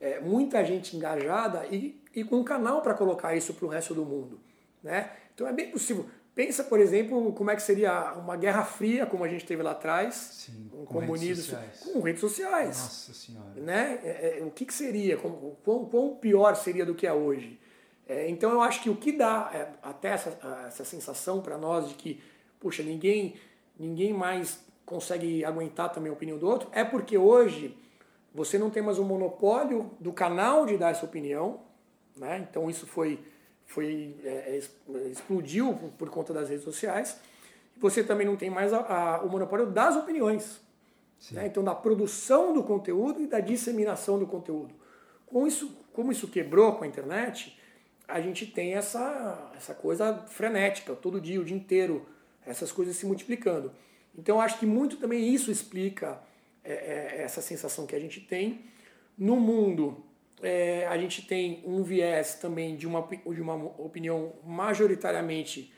[0.00, 3.94] é, muita gente engajada e, e com um canal para colocar isso para o resto
[3.94, 4.40] do mundo.
[4.82, 5.10] Né?
[5.34, 6.06] Então, é bem possível.
[6.34, 9.70] Pensa, por exemplo, como é que seria uma guerra fria, como a gente teve lá
[9.70, 11.80] atrás, Sim, com, com redes sociais.
[11.80, 12.78] com redes sociais.
[12.78, 13.50] Nossa Senhora.
[13.54, 14.00] Né?
[14.02, 15.16] É, é, o que, que seria?
[15.16, 17.60] Como, quão, quão, pior seria do que é hoje?
[18.08, 21.88] É, então eu acho que o que dá é, até essa, essa sensação para nós
[21.88, 22.20] de que,
[22.58, 23.36] puxa, ninguém,
[23.78, 27.76] ninguém mais consegue aguentar também a opinião do outro, é porque hoje
[28.34, 31.60] você não tem mais o monopólio do canal de dar essa opinião,
[32.16, 32.46] né?
[32.48, 33.20] então isso foi,
[33.66, 37.18] foi é, é explodiu por, por, conta das redes sociais.
[37.78, 40.60] Você também não tem mais a, a, o monopólio das opiniões,
[41.32, 41.46] né?
[41.46, 44.74] então da produção do conteúdo e da disseminação do conteúdo.
[45.26, 47.58] Com isso, como isso quebrou com a internet,
[48.06, 52.06] a gente tem essa, essa coisa frenética, todo dia, o dia inteiro,
[52.46, 53.72] essas coisas se multiplicando.
[54.16, 56.20] Então, acho que muito também isso explica
[56.62, 58.66] é, é, essa sensação que a gente tem.
[59.16, 60.03] No mundo,
[60.44, 65.72] é, a gente tem um viés também de uma, de uma opinião majoritariamente,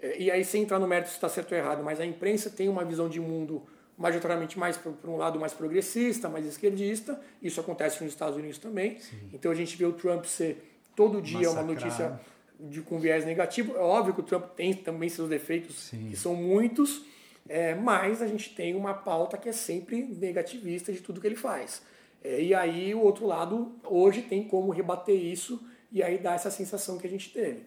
[0.00, 2.48] é, e aí sem entrar no mérito se está certo ou errado, mas a imprensa
[2.48, 3.62] tem uma visão de mundo
[3.96, 7.18] majoritariamente mais para um lado mais progressista, mais esquerdista.
[7.42, 8.98] Isso acontece nos Estados Unidos também.
[8.98, 9.30] Sim.
[9.32, 11.64] Então a gente vê o Trump ser todo dia Massacrar.
[11.64, 12.20] uma notícia
[12.58, 13.76] de, com viés negativo.
[13.76, 16.08] É óbvio que o Trump tem também seus defeitos, Sim.
[16.10, 17.04] que são muitos,
[17.48, 21.36] é, mas a gente tem uma pauta que é sempre negativista de tudo que ele
[21.36, 21.82] faz.
[22.26, 26.50] É, e aí o outro lado hoje tem como rebater isso e aí dá essa
[26.50, 27.64] sensação que a gente teve.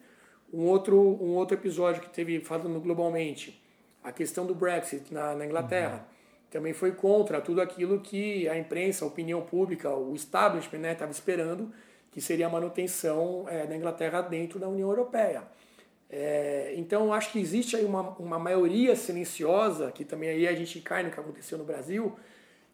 [0.52, 3.62] Um outro, um outro episódio que teve falando globalmente,
[4.04, 5.96] a questão do Brexit na, na Inglaterra.
[5.96, 6.20] Uhum.
[6.50, 11.12] Também foi contra tudo aquilo que a imprensa, a opinião pública, o establishment estava né,
[11.12, 11.72] esperando,
[12.10, 15.44] que seria a manutenção é, da Inglaterra dentro da União Europeia.
[16.10, 20.80] É, então, acho que existe aí uma, uma maioria silenciosa, que também aí a gente
[20.80, 22.16] cai no que aconteceu no Brasil,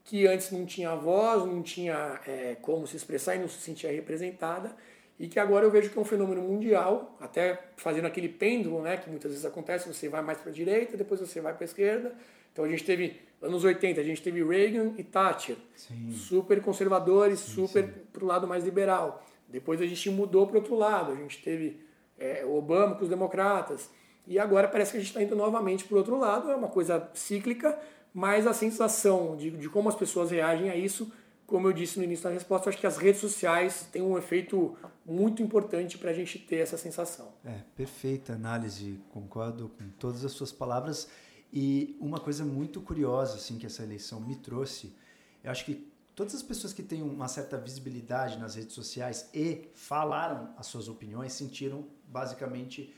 [0.06, 3.90] que antes não tinha voz, não tinha é, como se expressar e não se sentia
[3.90, 4.74] representada,
[5.18, 8.96] e que agora eu vejo que é um fenômeno mundial, até fazendo aquele pêndulo, né,
[8.96, 11.66] que muitas vezes acontece, você vai mais para a direita, depois você vai para a
[11.66, 12.14] esquerda.
[12.52, 16.12] Então a gente teve, anos 80, a gente teve Reagan e Thatcher, sim.
[16.12, 19.26] super conservadores, sim, super para o lado mais liberal.
[19.48, 21.80] Depois a gente mudou para o outro lado, a gente teve
[22.16, 23.90] é, Obama com os democratas.
[24.26, 26.68] E agora parece que a gente está indo novamente para o outro lado, é uma
[26.68, 27.78] coisa cíclica,
[28.16, 31.12] mas a sensação de, de como as pessoas reagem a isso,
[31.46, 34.74] como eu disse no início da resposta, acho que as redes sociais têm um efeito
[35.04, 37.34] muito importante para a gente ter essa sensação.
[37.44, 41.10] É, perfeita análise, concordo com todas as suas palavras.
[41.52, 44.96] E uma coisa muito curiosa assim que essa eleição me trouxe,
[45.44, 49.68] eu acho que todas as pessoas que têm uma certa visibilidade nas redes sociais e
[49.74, 52.94] falaram as suas opiniões sentiram basicamente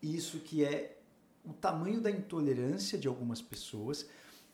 [0.00, 0.96] isso que é
[1.44, 4.08] o tamanho da intolerância de algumas pessoas.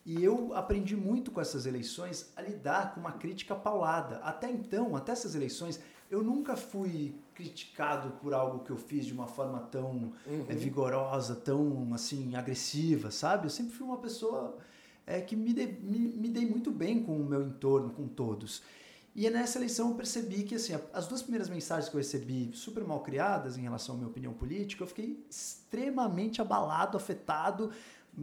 [0.09, 4.17] E eu aprendi muito com essas eleições a lidar com uma crítica paulada.
[4.21, 5.79] Até então, até essas eleições,
[6.11, 10.47] eu nunca fui criticado por algo que eu fiz de uma forma tão uhum.
[10.49, 13.45] é, vigorosa, tão assim agressiva, sabe?
[13.45, 14.57] Eu sempre fui uma pessoa
[15.07, 18.63] é, que me, de, me, me dei muito bem com o meu entorno, com todos.
[19.15, 22.85] E nessa eleição eu percebi que assim, as duas primeiras mensagens que eu recebi, super
[22.85, 27.73] mal criadas em relação à minha opinião política, eu fiquei extremamente abalado, afetado,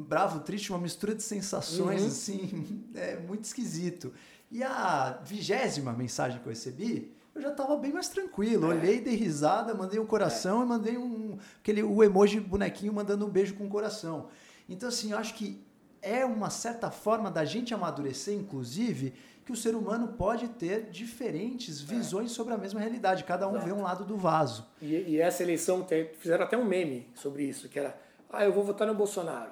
[0.04, 2.08] bravo, triste, uma mistura de sensações uhum.
[2.08, 4.14] assim, é muito esquisito.
[4.52, 8.72] E a vigésima mensagem que eu recebi, eu já estava bem mais tranquilo.
[8.72, 8.76] É.
[8.76, 10.66] Olhei, dei risada, mandei um coração é.
[10.66, 14.28] e mandei um aquele o emoji bonequinho mandando um beijo com o coração.
[14.68, 15.64] Então assim, eu acho que
[16.02, 21.82] é uma certa forma da gente amadurecer, inclusive, que o ser humano pode ter diferentes
[21.82, 21.86] é.
[21.86, 22.34] visões é.
[22.34, 23.24] sobre a mesma realidade.
[23.24, 23.66] Cada um Exato.
[23.66, 24.68] vê um lado do vaso.
[24.82, 27.98] E, e essa eleição tem, fizeram até um meme sobre isso, que era,
[28.32, 29.52] ah, eu vou votar no Bolsonaro.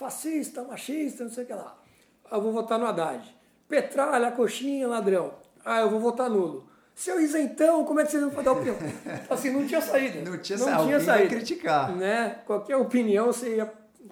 [0.00, 1.76] Fascista, machista, não sei o que lá.
[2.24, 3.22] Ah, eu vou votar no Haddad.
[3.68, 5.34] Petralha, coxinha, ladrão.
[5.62, 6.66] Ah, eu vou votar nulo.
[6.94, 8.76] Seu isentão, como é que vocês vão dar opinião?
[9.28, 10.30] assim, não tinha saída.
[10.30, 11.28] Não tinha, não tinha saída.
[11.28, 11.94] criticar.
[11.94, 12.40] Né?
[12.46, 13.66] Qualquer opinião você ia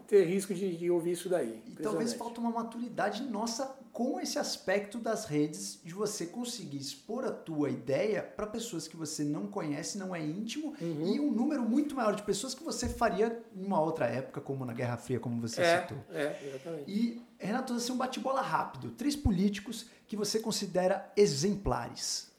[0.09, 1.62] ter risco de, de ouvir isso daí.
[1.66, 7.27] E talvez falta uma maturidade nossa com esse aspecto das redes de você conseguir expor
[7.27, 11.14] a tua ideia para pessoas que você não conhece, não é íntimo uhum.
[11.14, 14.64] e um número muito maior de pessoas que você faria em uma outra época, como
[14.64, 15.99] na Guerra Fria, como você é, citou.
[16.11, 16.90] É, exatamente.
[16.90, 18.90] E Renato, assim, um bate-bola rápido.
[18.92, 22.33] Três políticos que você considera exemplares.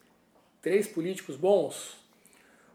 [0.60, 1.98] Três políticos bons?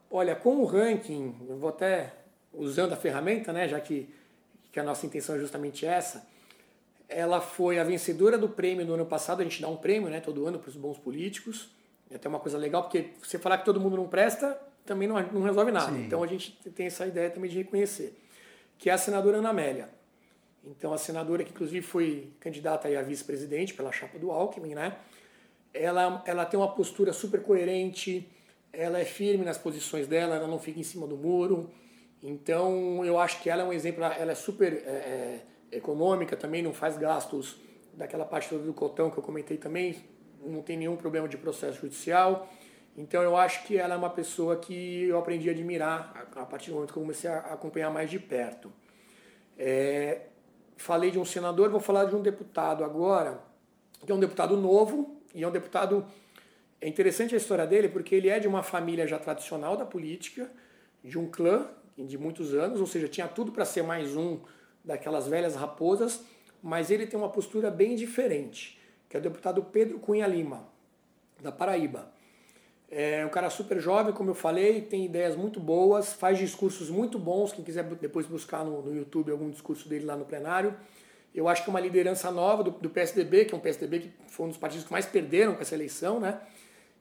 [0.09, 2.15] Olha, com o ranking, eu vou até
[2.53, 4.09] usando a ferramenta, né, já que
[4.75, 6.27] que a nossa intenção é justamente essa.
[7.09, 10.19] Ela foi a vencedora do prêmio do ano passado, a gente dá um prêmio né,
[10.19, 11.71] todo ano para os bons políticos.
[12.11, 15.23] É até uma coisa legal, porque você falar que todo mundo não presta, também não,
[15.29, 15.93] não resolve nada.
[15.93, 16.05] Sim.
[16.05, 18.21] Então a gente tem essa ideia também de reconhecer.
[18.77, 19.89] Que é a senadora Ana Amélia.
[20.65, 24.97] Então a senadora que inclusive foi candidata a vice-presidente pela chapa do Alckmin, né?
[25.73, 28.29] Ela, ela tem uma postura super coerente,
[28.73, 31.71] ela é firme nas posições dela, ela não fica em cima do muro,
[32.27, 36.63] então, eu acho que ela é um exemplo, ela é super é, é, econômica também,
[36.63, 37.61] não faz gastos
[37.93, 40.03] daquela parte toda do cotão que eu comentei também,
[40.43, 42.49] não tem nenhum problema de processo judicial.
[42.97, 46.71] Então, eu acho que ela é uma pessoa que eu aprendi a admirar a partir
[46.71, 48.73] do momento que eu comecei a acompanhar mais de perto.
[49.59, 50.23] É,
[50.79, 53.39] falei de um senador, vou falar de um deputado agora,
[54.05, 56.07] que é um deputado novo, e é um deputado.
[56.81, 60.51] É interessante a história dele porque ele é de uma família já tradicional da política,
[61.03, 64.41] de um clã de muitos anos, ou seja, tinha tudo para ser mais um
[64.85, 66.25] daquelas velhas raposas,
[66.63, 70.67] mas ele tem uma postura bem diferente, que é o deputado Pedro Cunha Lima,
[71.41, 72.13] da Paraíba.
[72.91, 77.19] É um cara super jovem, como eu falei, tem ideias muito boas, faz discursos muito
[77.19, 77.53] bons.
[77.53, 80.77] Quem quiser depois buscar no, no YouTube algum discurso dele lá no plenário.
[81.35, 84.13] Eu acho que é uma liderança nova do, do, PSDB, que é um PSDB que
[84.29, 86.41] foi um dos partidos que mais perderam com essa eleição, né?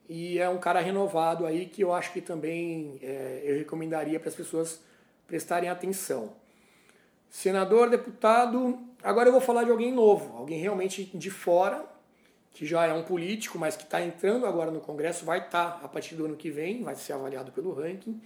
[0.08, 4.30] E é um cara renovado aí que eu acho que também é, eu recomendaria para
[4.30, 4.82] as pessoas
[5.28, 6.34] prestarem atenção.
[7.30, 11.84] Senador, deputado, agora eu vou falar de alguém novo, alguém realmente de fora,
[12.54, 15.86] que já é um político, mas que está entrando agora no Congresso, vai estar tá,
[15.86, 18.22] a partir do ano que vem, vai ser avaliado pelo ranking,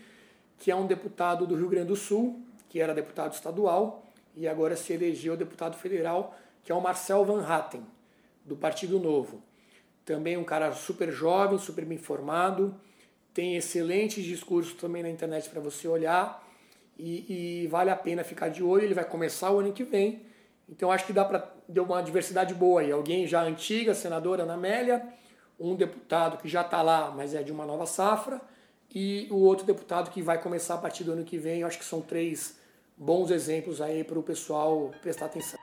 [0.58, 4.04] que é um deputado do Rio Grande do Sul, que era deputado estadual
[4.36, 7.84] e agora se elegeu deputado federal, que é o Marcel Van Hatten,
[8.46, 9.42] do Partido Novo.
[10.08, 12.74] Também um cara super jovem, super bem informado,
[13.34, 16.48] tem excelentes discursos também na internet para você olhar
[16.98, 18.86] e, e, vale a pena ficar de olho.
[18.86, 20.22] Ele vai começar o ano que vem,
[20.70, 22.90] então acho que dá para deu uma diversidade boa aí.
[22.90, 25.06] Alguém já antiga, senadora Ana Amélia,
[25.60, 28.40] um deputado que já está lá, mas é de uma nova safra,
[28.96, 31.60] e o outro deputado que vai começar a partir do ano que vem.
[31.60, 32.58] Eu acho que são três
[32.96, 35.60] bons exemplos aí para o pessoal prestar atenção.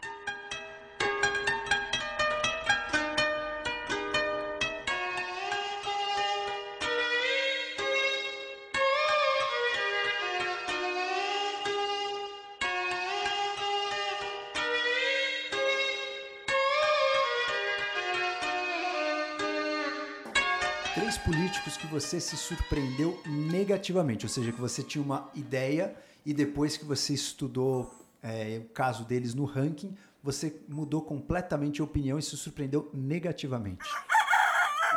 [22.05, 25.95] Você se surpreendeu negativamente, ou seja, que você tinha uma ideia
[26.25, 27.91] e depois que você estudou
[28.23, 33.89] é, o caso deles no ranking, você mudou completamente a opinião e se surpreendeu negativamente.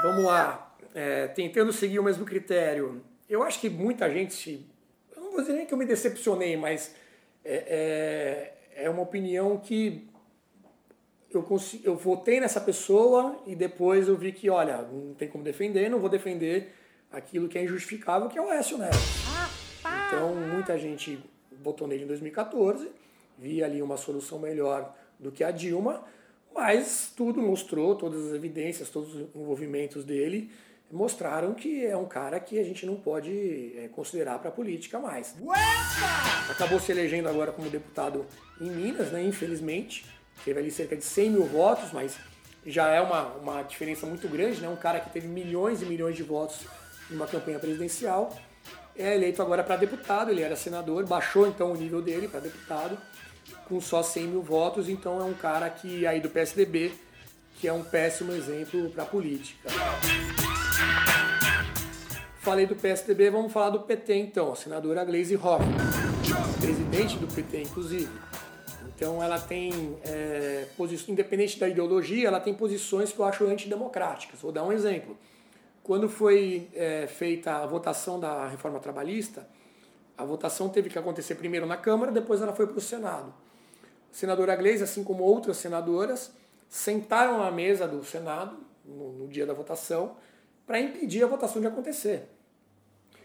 [0.01, 3.01] Vamos lá, é, tentando seguir o mesmo critério.
[3.29, 4.69] Eu acho que muita gente,
[5.15, 6.93] eu não vou dizer nem que eu me decepcionei, mas
[7.43, 10.09] é, é, é uma opinião que
[11.31, 15.43] eu, consegui, eu votei nessa pessoa e depois eu vi que, olha, não tem como
[15.43, 16.73] defender, não vou defender
[17.11, 18.97] aquilo que é injustificável, que é o Écio Neves.
[20.07, 21.19] Então, muita gente
[21.63, 22.89] votou nele em 2014,
[23.37, 26.03] via ali uma solução melhor do que a Dilma,
[26.53, 30.51] mas tudo mostrou, todas as evidências, todos os envolvimentos dele
[30.91, 34.97] mostraram que é um cara que a gente não pode é, considerar para a política
[34.99, 35.35] mais.
[35.39, 36.49] Uepa!
[36.49, 38.25] Acabou se elegendo agora como deputado
[38.61, 40.05] em Minas, né, infelizmente,
[40.45, 42.17] teve ali cerca de 100 mil votos, mas
[42.65, 44.67] já é uma, uma diferença muito grande, né?
[44.67, 46.65] Um cara que teve milhões e milhões de votos
[47.09, 48.35] numa campanha presidencial
[48.97, 52.97] é eleito agora para deputado, ele era senador, baixou então o nível dele para deputado,
[53.67, 56.91] com só 100 mil votos, então é um cara que aí do PSDB,
[57.59, 59.69] que é um péssimo exemplo para a política.
[62.41, 65.75] Falei do PSDB, vamos falar do PT então, a senadora Gleisi Hoffmann,
[66.59, 68.09] presidente do PT inclusive.
[68.95, 70.65] Então ela tem, é,
[71.07, 74.41] independente da ideologia, ela tem posições que eu acho antidemocráticas.
[74.41, 75.15] Vou dar um exemplo.
[75.87, 79.47] Quando foi é, feita a votação da reforma trabalhista,
[80.17, 83.33] a votação teve que acontecer primeiro na Câmara, depois ela foi para o Senado.
[84.11, 86.33] A senadora Gleisi, assim como outras senadoras,
[86.67, 90.17] sentaram na mesa do Senado no, no dia da votação
[90.65, 92.27] para impedir a votação de acontecer.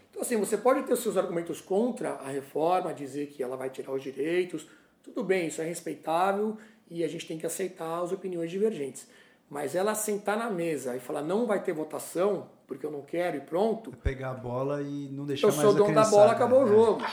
[0.09, 3.69] Então, assim, você pode ter os seus argumentos contra a reforma, dizer que ela vai
[3.69, 4.65] tirar os direitos,
[5.03, 6.57] tudo bem, isso é respeitável
[6.89, 9.05] e a gente tem que aceitar as opiniões divergentes.
[9.53, 13.37] Mas ela sentar na mesa e falar não vai ter votação, porque eu não quero
[13.37, 13.91] e pronto.
[13.93, 16.63] É pegar a bola e não deixar eu mais Eu sou dono da bola, acabou
[16.63, 17.03] o jogo.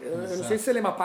[0.00, 0.96] Eu, eu não sei se você lembra,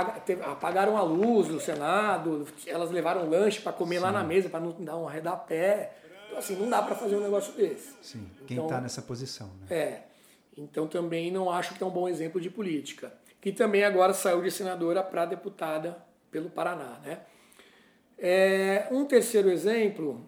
[0.45, 4.03] apagaram a luz no Senado, elas levaram lanche para comer Sim.
[4.03, 5.91] lá na mesa, para não dar um arredapé.
[6.27, 7.93] Então, assim, não dá para fazer um negócio desse.
[8.01, 9.47] Sim, quem está então, nessa posição.
[9.59, 9.75] Né?
[9.75, 10.01] É.
[10.57, 13.11] Então, também não acho que é um bom exemplo de política
[13.41, 15.97] que também agora saiu de senadora para deputada
[16.29, 16.99] pelo Paraná.
[17.03, 17.19] Né?
[18.23, 20.23] É, um terceiro exemplo,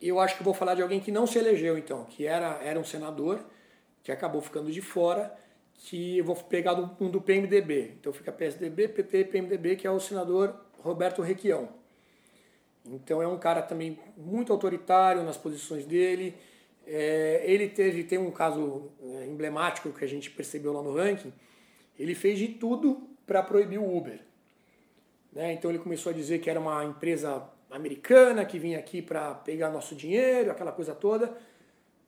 [0.00, 2.80] eu acho que vou falar de alguém que não se elegeu, então, que era, era
[2.80, 3.44] um senador,
[4.02, 5.36] que acabou ficando de fora,
[5.74, 7.96] que eu vou pegar do, um do PMDB.
[8.00, 11.68] Então fica PSDB, PT, PMDB, que é o senador Roberto Requião.
[12.86, 16.34] Então é um cara também muito autoritário nas posições dele.
[16.86, 21.32] É, ele teve, tem um caso é, emblemático que a gente percebeu lá no ranking,
[21.98, 24.29] ele fez de tudo para proibir o Uber.
[25.32, 25.52] Né?
[25.52, 29.70] Então ele começou a dizer que era uma empresa americana que vinha aqui para pegar
[29.70, 31.36] nosso dinheiro, aquela coisa toda.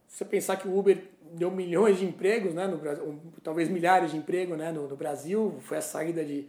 [0.08, 0.98] Você pensar que o Uber
[1.32, 5.56] deu milhões de empregos, né, no Brasil, talvez milhares de empregos né, no, no Brasil,
[5.60, 6.46] foi a saída de,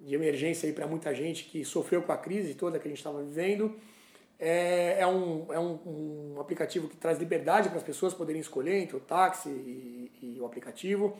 [0.00, 3.22] de emergência para muita gente que sofreu com a crise toda que a gente estava
[3.22, 3.76] vivendo.
[4.40, 8.80] É, é, um, é um, um aplicativo que traz liberdade para as pessoas poderem escolher
[8.80, 11.16] entre o táxi e, e o aplicativo.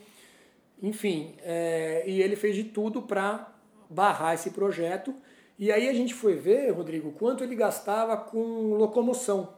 [0.81, 3.53] Enfim, é, e ele fez de tudo para
[3.89, 5.13] barrar esse projeto.
[5.57, 9.53] E aí a gente foi ver, Rodrigo, quanto ele gastava com locomoção,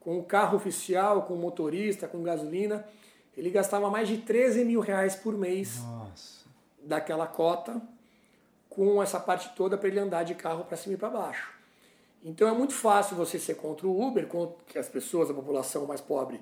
[0.00, 2.84] com o carro oficial, com motorista, com gasolina.
[3.36, 6.46] Ele gastava mais de 13 mil reais por mês Nossa.
[6.82, 7.80] daquela cota,
[8.68, 11.52] com essa parte toda para ele andar de carro para cima e para baixo.
[12.24, 14.26] Então é muito fácil você ser contra o Uber,
[14.66, 16.40] que as pessoas, a população mais pobre,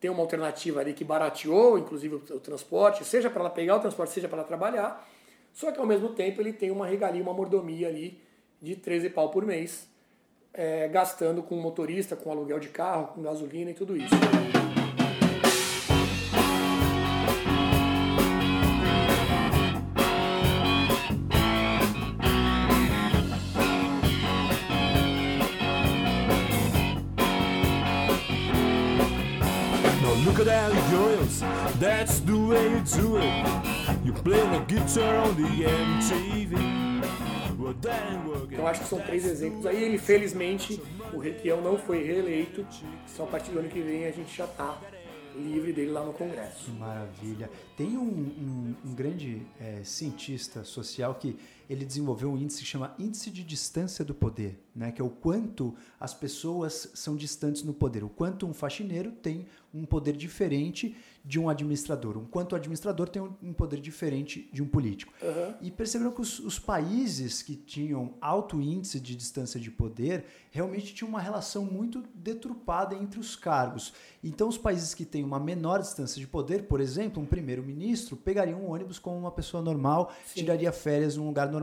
[0.00, 3.80] tem uma alternativa ali que barateou, inclusive o, o transporte, seja para ela pegar o
[3.80, 5.06] transporte, seja para ela trabalhar.
[5.58, 8.22] Só que ao mesmo tempo ele tem uma regalia, uma mordomia ali
[8.62, 9.88] de 13 pau por mês,
[10.54, 14.14] é, gastando com motorista, com aluguel de carro, com gasolina e tudo isso.
[30.24, 31.40] Look at that girls,
[31.80, 33.77] that's the way you do it.
[34.08, 36.56] You play the guitar on the MTV.
[38.50, 39.66] Então acho que são três exemplos.
[39.66, 40.80] Aí ele, felizmente,
[41.12, 42.66] o Requião não foi reeleito.
[43.06, 44.80] Só a partir do ano que vem a gente já está
[45.36, 46.64] livre dele lá no Congresso.
[46.64, 47.50] Que maravilha.
[47.76, 51.36] Tem um, um, um grande é, cientista social que
[51.68, 54.90] ele desenvolveu um índice que chama índice de distância do poder, né?
[54.90, 59.46] que é o quanto as pessoas são distantes no poder, o quanto um faxineiro tem
[59.72, 64.62] um poder diferente de um administrador, o quanto o administrador tem um poder diferente de
[64.62, 65.12] um político.
[65.20, 65.54] Uhum.
[65.60, 70.94] E perceberam que os, os, países que tinham alto índice de distância de poder realmente
[70.94, 73.92] tinham uma relação muito deturpada entre os cargos.
[74.24, 78.56] Então, os países que têm uma menor distância de poder, por exemplo, um primeiro-ministro pegaria
[78.56, 80.40] um ônibus como uma pessoa normal, Sim.
[80.40, 81.57] tiraria férias num lugar normal.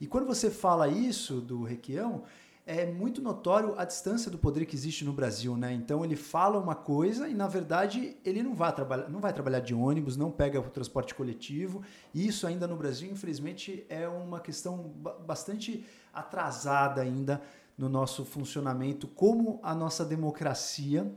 [0.00, 2.24] E quando você fala isso do Requião,
[2.66, 5.72] é muito notório a distância do poder que existe no Brasil, né?
[5.72, 9.60] Então ele fala uma coisa e na verdade ele não vai trabalhar, não vai trabalhar
[9.60, 11.82] de ônibus, não pega o transporte coletivo.
[12.14, 14.92] E isso ainda no Brasil, infelizmente, é uma questão
[15.26, 17.42] bastante atrasada ainda
[17.76, 21.10] no nosso funcionamento, como a nossa democracia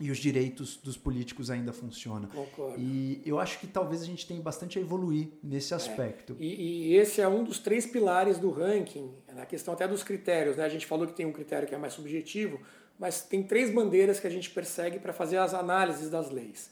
[0.00, 2.28] e os direitos dos políticos ainda funcionam.
[2.28, 2.80] Concordo.
[2.80, 5.76] E eu acho que talvez a gente tenha bastante a evoluir nesse é.
[5.76, 6.32] aspecto.
[6.40, 6.42] É.
[6.42, 10.56] E, e, esse é um dos três pilares do ranking, na questão até dos critérios.
[10.56, 10.64] Né?
[10.64, 12.60] A gente falou que tem um critério que é mais subjetivo,
[12.98, 16.70] mas tem três bandeiras que a gente persegue para fazer as análises das leis.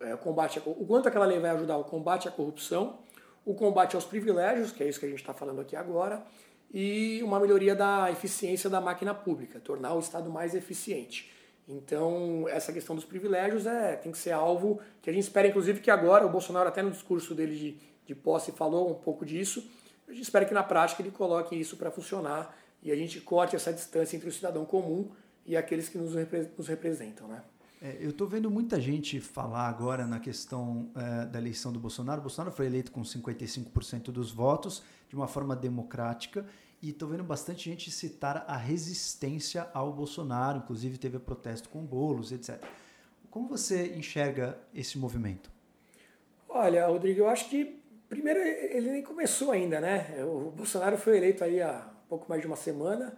[0.00, 2.98] É, o, combate a, o quanto aquela lei vai ajudar o combate à corrupção,
[3.46, 6.22] o combate aos privilégios, que é isso que a gente está falando aqui agora,
[6.72, 11.32] e uma melhoria da eficiência da máquina pública, tornar o Estado mais eficiente.
[11.68, 15.80] Então, essa questão dos privilégios é, tem que ser alvo que a gente espera, inclusive,
[15.80, 19.68] que agora, o Bolsonaro, até no discurso dele de, de posse, falou um pouco disso.
[20.08, 23.54] A gente espera que na prática ele coloque isso para funcionar e a gente corte
[23.54, 25.10] essa distância entre o cidadão comum
[25.44, 27.28] e aqueles que nos, repre nos representam.
[27.28, 27.42] Né?
[27.82, 32.20] É, eu estou vendo muita gente falar agora na questão é, da eleição do Bolsonaro.
[32.20, 36.46] O Bolsonaro foi eleito com 55% dos votos, de uma forma democrática,
[36.80, 42.30] e estou vendo bastante gente citar a resistência ao Bolsonaro, inclusive teve protesto com bolos,
[42.30, 42.62] etc.
[43.30, 45.50] Como você enxerga esse movimento?
[46.48, 50.24] Olha, Rodrigo, eu acho que primeiro ele nem começou ainda, né?
[50.24, 53.16] O Bolsonaro foi eleito aí há pouco mais de uma semana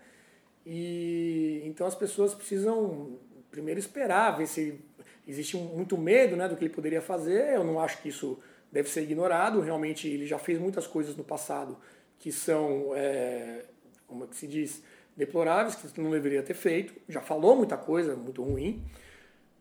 [0.67, 3.19] e então as pessoas precisam
[3.51, 4.81] primeiro esperar, ver se
[5.27, 7.55] existe muito medo, né, do que ele poderia fazer.
[7.55, 8.39] Eu não acho que isso
[8.73, 9.61] deve ser ignorado.
[9.61, 11.77] Realmente ele já fez muitas coisas no passado
[12.21, 13.65] que são, é,
[14.07, 14.83] como é que se diz,
[15.17, 16.95] deploráveis, que não deveria ter feito.
[17.09, 18.85] Já falou muita coisa muito ruim,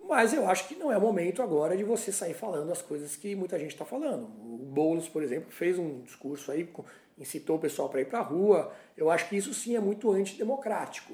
[0.08, 3.16] mas eu acho que não é o momento agora de você sair falando as coisas
[3.16, 4.26] que muita gente está falando.
[4.26, 6.70] O Boulos, por exemplo, fez um discurso aí,
[7.18, 8.74] incitou o pessoal para ir para a rua.
[8.96, 11.14] Eu acho que isso sim é muito antidemocrático.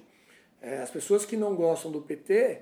[0.59, 2.61] É, as pessoas que não gostam do PT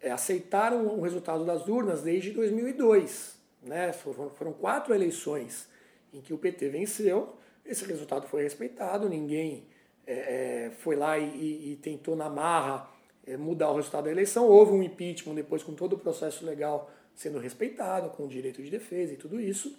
[0.00, 3.36] é, aceitaram o resultado das urnas desde 2002.
[3.62, 3.92] Né?
[3.92, 5.68] Foram, foram quatro eleições
[6.12, 7.36] em que o PT venceu
[7.68, 9.66] esse resultado foi respeitado, ninguém
[10.06, 12.88] é, é, foi lá e, e, tentou na marra
[13.26, 14.46] é, mudar o resultado da eleição.
[14.46, 18.70] Houve um impeachment depois com todo o processo legal sendo respeitado, com o direito de
[18.70, 19.76] defesa e tudo isso.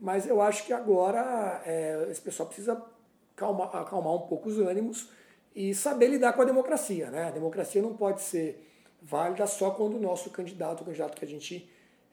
[0.00, 2.82] Mas eu acho que agora é, esse pessoal precisa
[3.36, 5.10] acalmar um pouco os ânimos
[5.54, 7.10] e saber lidar com a democracia.
[7.10, 7.24] Né?
[7.24, 8.64] A democracia não pode ser
[9.02, 11.68] válida só quando o nosso candidato, o candidato que a gente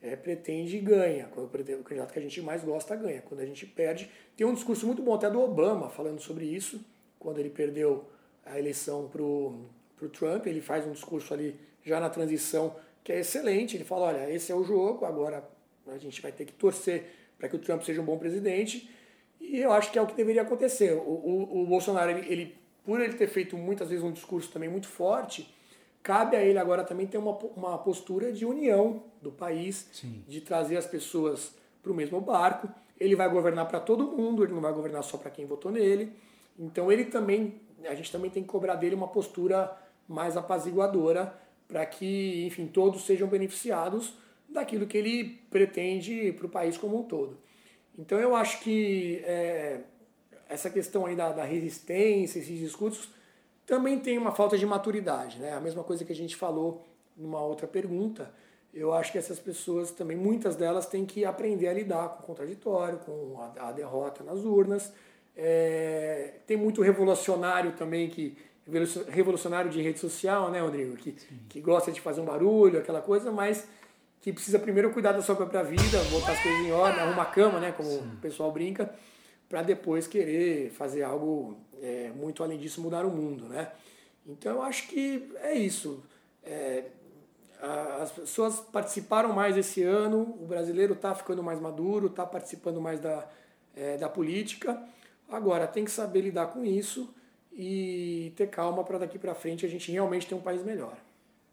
[0.05, 1.27] é, pretende e ganha.
[1.33, 3.21] Quando o candidato que a gente mais gosta ganha.
[3.21, 4.09] Quando a gente perde.
[4.37, 6.79] Tem um discurso muito bom até do Obama falando sobre isso,
[7.19, 8.05] quando ele perdeu
[8.45, 10.45] a eleição para o Trump.
[10.45, 13.75] Ele faz um discurso ali já na transição que é excelente.
[13.75, 15.43] Ele fala: olha, esse é o jogo, agora
[15.87, 17.03] a gente vai ter que torcer
[17.37, 18.89] para que o Trump seja um bom presidente.
[19.41, 20.93] E eu acho que é o que deveria acontecer.
[20.93, 24.69] O, o, o Bolsonaro ele, ele por ele ter feito muitas vezes um discurso também
[24.69, 25.51] muito forte,
[26.05, 30.23] cabe a ele agora também ter uma, uma postura de união do país, Sim.
[30.27, 32.69] de trazer as pessoas para o mesmo barco.
[32.99, 36.13] Ele vai governar para todo mundo, ele não vai governar só para quem votou nele.
[36.59, 39.75] Então ele também, a gente também tem que cobrar dele uma postura
[40.07, 41.35] mais apaziguadora
[41.67, 44.13] para que, enfim, todos sejam beneficiados
[44.47, 47.39] daquilo que ele pretende para o país como um todo.
[47.97, 49.79] Então eu acho que é,
[50.47, 53.09] essa questão aí da, da resistência, esses discursos,
[53.65, 55.53] também tem uma falta de maturidade, né?
[55.53, 56.85] A mesma coisa que a gente falou
[57.15, 58.31] numa outra pergunta.
[58.73, 62.25] Eu acho que essas pessoas também, muitas delas, têm que aprender a lidar com o
[62.25, 64.91] contraditório, com a, a derrota nas urnas.
[65.35, 68.37] É, tem muito revolucionário também que
[69.09, 71.11] revolucionário de rede social, né, Rodrigo, que,
[71.47, 73.67] que gosta de fazer um barulho, aquela coisa, mas
[74.21, 77.25] que precisa primeiro cuidar da sua própria vida, botar as coisas em ordem, arrumar a
[77.25, 78.11] cama, né, como Sim.
[78.13, 78.91] o pessoal brinca,
[79.47, 83.71] para depois querer fazer algo é, muito além disso, mudar o mundo, né?
[84.25, 86.03] Então eu acho que é isso.
[86.43, 86.85] É,
[88.01, 92.99] as pessoas participaram mais esse ano, o brasileiro está ficando mais maduro, está participando mais
[92.99, 93.27] da,
[93.75, 94.81] é, da política.
[95.29, 97.13] Agora, tem que saber lidar com isso
[97.51, 100.97] e ter calma para daqui para frente a gente realmente ter um país melhor.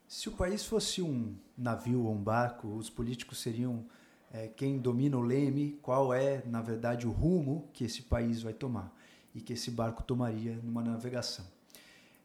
[0.06, 3.84] Se o país fosse um navio ou um barco, os políticos seriam
[4.32, 8.54] é, quem domina o leme, qual é, na verdade, o rumo que esse país vai
[8.54, 8.96] tomar
[9.34, 11.44] e que esse barco tomaria numa navegação.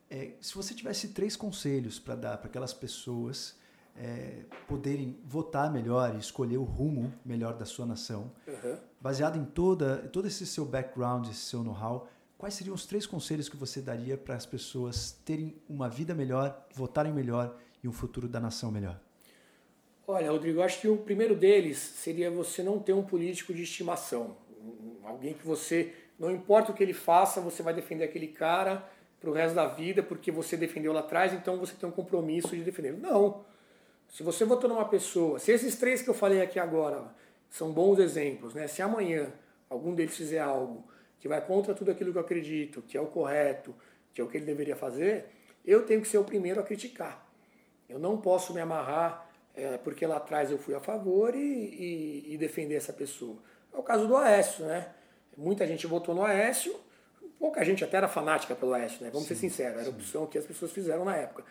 [0.10, 3.58] É, se você tivesse três conselhos para dar para aquelas pessoas
[3.94, 8.78] é, poderem votar melhor e escolher o rumo melhor da sua nação, uhum.
[9.02, 13.50] baseado em toda, todo esse seu background, esse seu know-how, quais seriam os três conselhos
[13.50, 18.30] que você daria para as pessoas terem uma vida melhor, votarem melhor e um futuro
[18.30, 18.98] da nação melhor?
[20.10, 24.38] Olha, Rodrigo, acho que o primeiro deles seria você não ter um político de estimação.
[25.04, 28.90] Alguém que você, não importa o que ele faça, você vai defender aquele cara
[29.20, 32.56] para o resto da vida porque você defendeu lá atrás, então você tem um compromisso
[32.56, 32.94] de defender.
[32.94, 33.44] Não.
[34.08, 37.14] Se você votou numa pessoa, se esses três que eu falei aqui agora
[37.50, 38.66] são bons exemplos, né?
[38.66, 39.34] Se amanhã
[39.70, 40.86] algum deles fizer algo
[41.20, 43.76] que vai contra tudo aquilo que eu acredito, que é o correto,
[44.14, 45.26] que é o que ele deveria fazer,
[45.66, 47.28] eu tenho que ser o primeiro a criticar.
[47.90, 49.27] Eu não posso me amarrar
[49.58, 53.38] é, porque lá atrás eu fui a favor e, e, e, defender essa pessoa.
[53.74, 54.88] É o caso do Aécio, né?
[55.36, 56.80] Muita gente votou no Aécio,
[57.40, 59.10] pouca gente até era fanática pelo Aécio, né?
[59.12, 61.44] Vamos sim, ser sinceros, era a opção que as pessoas fizeram na época.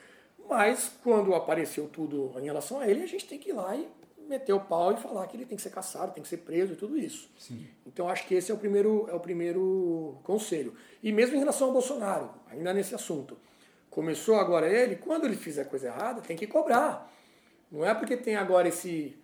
[0.49, 3.89] Mas quando apareceu tudo em relação a ele, a gente tem que ir lá e
[4.29, 6.75] meter o pau e falar que ele tem que ser caçado, tem que ser preso
[6.75, 7.29] e tudo isso.
[7.37, 7.67] Sim.
[7.85, 10.75] Então acho que esse é o primeiro é o primeiro conselho.
[11.03, 13.37] E mesmo em relação ao Bolsonaro, ainda nesse assunto,
[13.91, 17.13] começou agora ele, quando ele fizer coisa errada, tem que cobrar.
[17.71, 19.17] Não é porque tem agora esse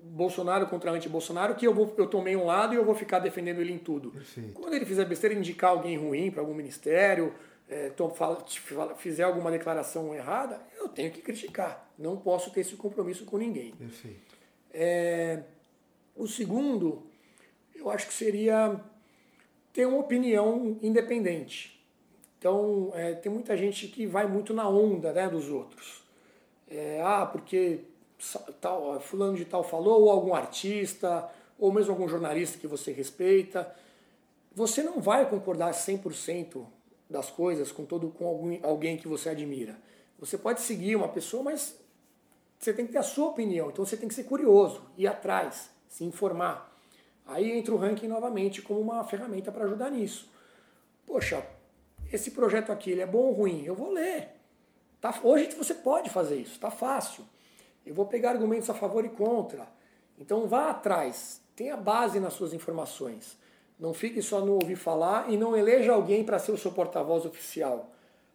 [0.00, 3.60] Bolsonaro contra anti-Bolsonaro que eu vou eu tomei um lado e eu vou ficar defendendo
[3.60, 4.10] ele em tudo.
[4.10, 4.52] Perfeito.
[4.52, 7.34] Quando ele fizer besteira, indicar alguém ruim para algum ministério,
[7.68, 8.44] é, fala,
[8.96, 11.90] fizer alguma declaração errada, eu tenho que criticar.
[11.98, 13.72] Não posso ter esse compromisso com ninguém.
[13.72, 14.36] Perfeito.
[14.72, 15.42] É,
[16.14, 17.02] o segundo,
[17.74, 18.80] eu acho que seria
[19.72, 21.84] ter uma opinião independente.
[22.38, 26.05] Então, é, tem muita gente que vai muito na onda né, dos outros.
[26.68, 27.80] É, ah, porque
[28.60, 33.74] tal, fulano de tal falou, ou algum artista, ou mesmo algum jornalista que você respeita.
[34.54, 36.64] Você não vai concordar 100%
[37.08, 39.78] das coisas com todo com algum, alguém que você admira.
[40.18, 41.78] Você pode seguir uma pessoa, mas
[42.58, 45.70] você tem que ter a sua opinião, então você tem que ser curioso, ir atrás,
[45.88, 46.74] se informar.
[47.26, 50.30] Aí entra o ranking novamente como uma ferramenta para ajudar nisso.
[51.06, 51.44] Poxa,
[52.12, 53.64] esse projeto aqui ele é bom ou ruim?
[53.64, 54.35] Eu vou ler.
[55.00, 57.24] Tá, hoje você pode fazer isso, está fácil.
[57.84, 59.66] Eu vou pegar argumentos a favor e contra.
[60.18, 63.36] Então vá atrás, tenha base nas suas informações.
[63.78, 67.26] Não fique só no ouvir falar e não eleja alguém para ser o seu porta-voz
[67.26, 67.90] oficial.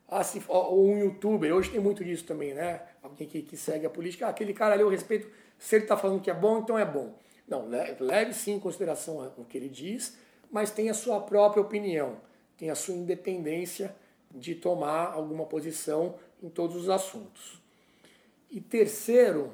[0.08, 2.82] Ah, se, ou um youtuber, hoje tem muito disso também, né?
[3.02, 5.98] Alguém que, que segue a política, ah, aquele cara ali eu respeito, se ele está
[5.98, 7.16] falando que é bom, então é bom.
[7.48, 7.68] Não,
[8.00, 10.18] leve, sim em consideração o que ele diz,
[10.52, 12.18] mas tenha a sua própria opinião,
[12.58, 13.96] tenha a sua independência
[14.30, 17.62] de tomar alguma posição em todos os assuntos.
[18.50, 19.52] E terceiro,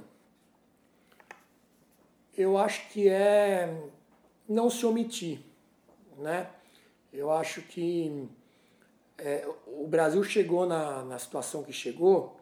[2.36, 3.90] eu acho que é
[4.48, 5.40] não se omitir,
[6.18, 6.50] né?
[7.12, 8.28] Eu acho que
[9.18, 12.38] é, o Brasil chegou na, na situação que chegou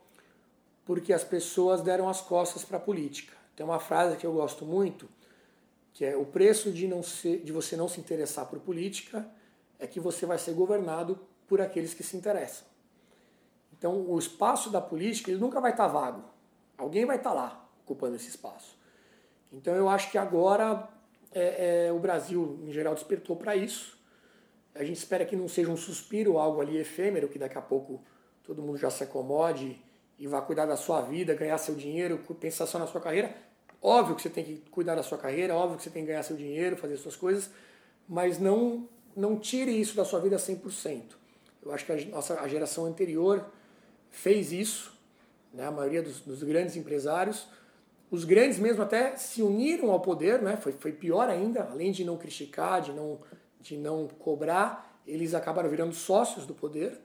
[0.86, 3.34] porque as pessoas deram as costas para a política.
[3.56, 5.10] Tem uma frase que eu gosto muito,
[5.94, 9.28] que é o preço de, não ser, de você não se interessar por política
[9.80, 12.68] é que você vai ser governado por aqueles que se interessam.
[13.78, 16.24] Então, o espaço da política ele nunca vai estar tá vago.
[16.78, 18.78] Alguém vai estar tá lá ocupando esse espaço.
[19.52, 20.90] Então, eu acho que agora
[21.32, 23.98] é, é, o Brasil, em geral, despertou para isso
[24.74, 28.02] A gente espera que não seja um suspiro, algo ali efêmero, que daqui a pouco
[28.44, 29.82] todo mundo já se acomode
[30.18, 33.36] e vá cuidar da sua vida, ganhar seu dinheiro, pensar só na sua carreira.
[33.82, 36.24] Óbvio que você tem que cuidar da sua carreira, óbvio que você tem que ganhar
[36.24, 37.50] seu dinheiro, fazer suas coisas,
[38.08, 41.02] mas não, não tire isso da sua vida 100%.
[41.64, 43.46] Eu acho que a nossa a geração anterior
[44.16, 44.94] fez isso,
[45.54, 45.68] né?
[45.68, 47.48] a maioria dos, dos grandes empresários.
[48.10, 50.58] Os grandes mesmo até se uniram ao poder, né?
[50.58, 53.20] foi, foi pior ainda, além de não criticar, de não,
[53.60, 57.00] de não cobrar, eles acabaram virando sócios do poder.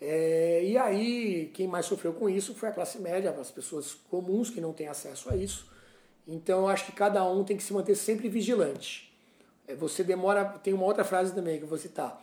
[0.00, 4.48] É, e aí, quem mais sofreu com isso foi a classe média, as pessoas comuns
[4.48, 5.68] que não têm acesso a isso.
[6.26, 9.12] Então, eu acho que cada um tem que se manter sempre vigilante.
[9.66, 10.44] É, você demora.
[10.44, 12.22] Tem uma outra frase também que eu vou citar.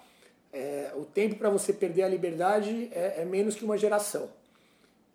[0.57, 4.29] É, o tempo para você perder a liberdade é, é, menos que uma geração.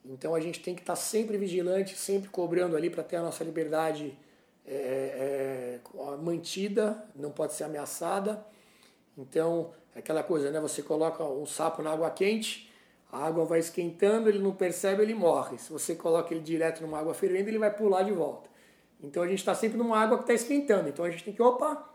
[0.05, 3.23] Então, a gente tem que estar tá sempre vigilante, sempre cobrando ali para ter a
[3.23, 4.19] nossa liberdade
[4.67, 8.45] é, é, mantida, não pode ser ameaçada.
[9.17, 10.61] Então, é aquela coisa, né?
[10.61, 12.71] Você coloca um sapo na água quente,
[13.11, 15.57] a água vai esquentando, ele não percebe, ele morre.
[15.57, 18.51] Se você coloca ele direto numa água fervendo, ele vai pular de volta.
[19.03, 20.91] Então a gente está sempre numa água que está esquentando.
[20.91, 21.89] Então a gente tem que, opa,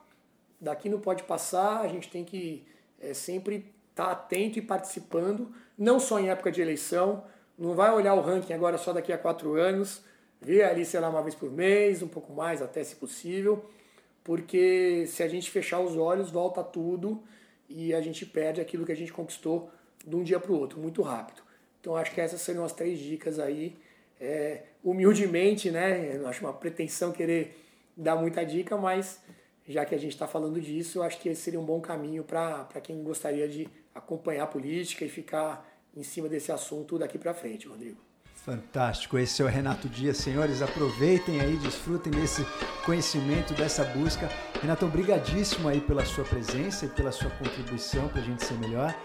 [0.59, 2.65] daqui não pode passar, a gente tem que
[3.09, 7.23] é, sempre estar tá atento e participando, não só em época de eleição,
[7.57, 10.03] não vai olhar o ranking agora só daqui a quatro anos,
[10.41, 13.65] ver ali, sei lá, uma vez por mês, um pouco mais até se possível,
[14.23, 17.23] porque se a gente fechar os olhos, volta tudo
[17.69, 19.69] e a gente perde aquilo que a gente conquistou
[20.05, 21.41] de um dia para o outro, muito rápido.
[21.79, 23.75] Então acho que essas seriam as três dicas aí.
[24.19, 26.15] É, humildemente, né?
[26.15, 27.57] Eu acho uma pretensão querer
[27.95, 29.19] dar muita dica, mas
[29.67, 32.23] já que a gente está falando disso, eu acho que esse seria um bom caminho
[32.23, 37.33] para quem gostaria de acompanhar a política e ficar em cima desse assunto daqui para
[37.33, 38.05] frente, Rodrigo.
[38.45, 40.17] Fantástico, esse é o Renato Dias.
[40.17, 42.45] Senhores, aproveitem aí, desfrutem desse
[42.85, 44.29] conhecimento, dessa busca.
[44.61, 48.95] Renato, obrigadíssimo aí pela sua presença e pela sua contribuição para a gente ser melhor.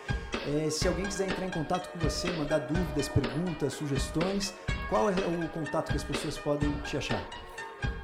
[0.47, 4.53] É, se alguém quiser entrar em contato com você, mandar dúvidas, perguntas, sugestões,
[4.91, 7.50] qual é o contato que as pessoas podem te achar?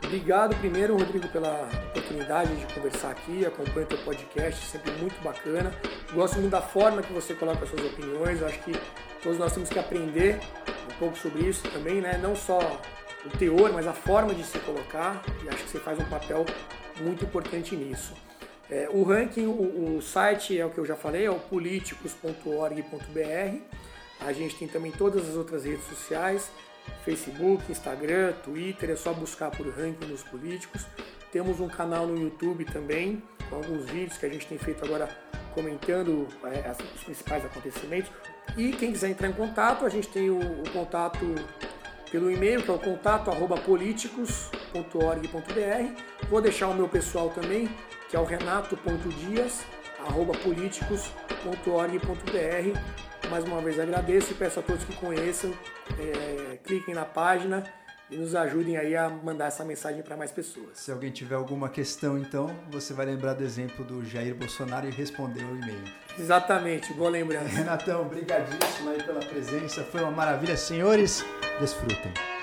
[0.04, 3.44] Obrigado primeiro, Rodrigo, pela oportunidade de conversar aqui.
[3.44, 5.74] Acompanho teu podcast, sempre muito bacana.
[6.12, 8.42] Gosto muito da forma que você coloca as suas opiniões.
[8.42, 8.72] acho que
[9.22, 10.38] todos nós temos que aprender
[10.90, 12.18] um pouco sobre isso também, né?
[12.22, 12.80] Não só
[13.24, 15.22] o teor, mas a forma de se colocar.
[15.44, 16.46] E acho que você faz um papel
[17.00, 18.14] muito importante nisso.
[18.70, 23.60] É, o ranking, o, o, site é o que eu já falei, é o políticos.org.br.
[24.20, 26.50] A gente tem também todas as outras redes sociais,
[27.04, 30.86] Facebook, Instagram, Twitter, é só buscar por ranking dos políticos.
[31.30, 35.08] Temos um canal no YouTube também, com alguns vídeos que a gente tem feito agora
[35.54, 38.10] comentando é, os principais acontecimentos.
[38.56, 41.34] E quem quiser entrar em contato, a gente tem o, o contato
[42.10, 43.56] pelo e-mail, que é o contato arroba.
[46.28, 47.68] Vou deixar o meu pessoal também,
[48.08, 49.64] que é o renato.dias.
[53.30, 55.52] Mais uma vez agradeço e peço a todos que conheçam,
[55.98, 57.64] é, cliquem na página
[58.10, 60.78] e nos ajudem aí a mandar essa mensagem para mais pessoas.
[60.78, 64.90] Se alguém tiver alguma questão, então, você vai lembrar do exemplo do Jair Bolsonaro e
[64.90, 65.84] responder o e-mail.
[66.18, 67.48] Exatamente, boa lembrança.
[67.50, 70.56] Renatão, brigadíssimo aí pela presença, foi uma maravilha.
[70.56, 71.24] Senhores,
[71.58, 72.35] desfrutem.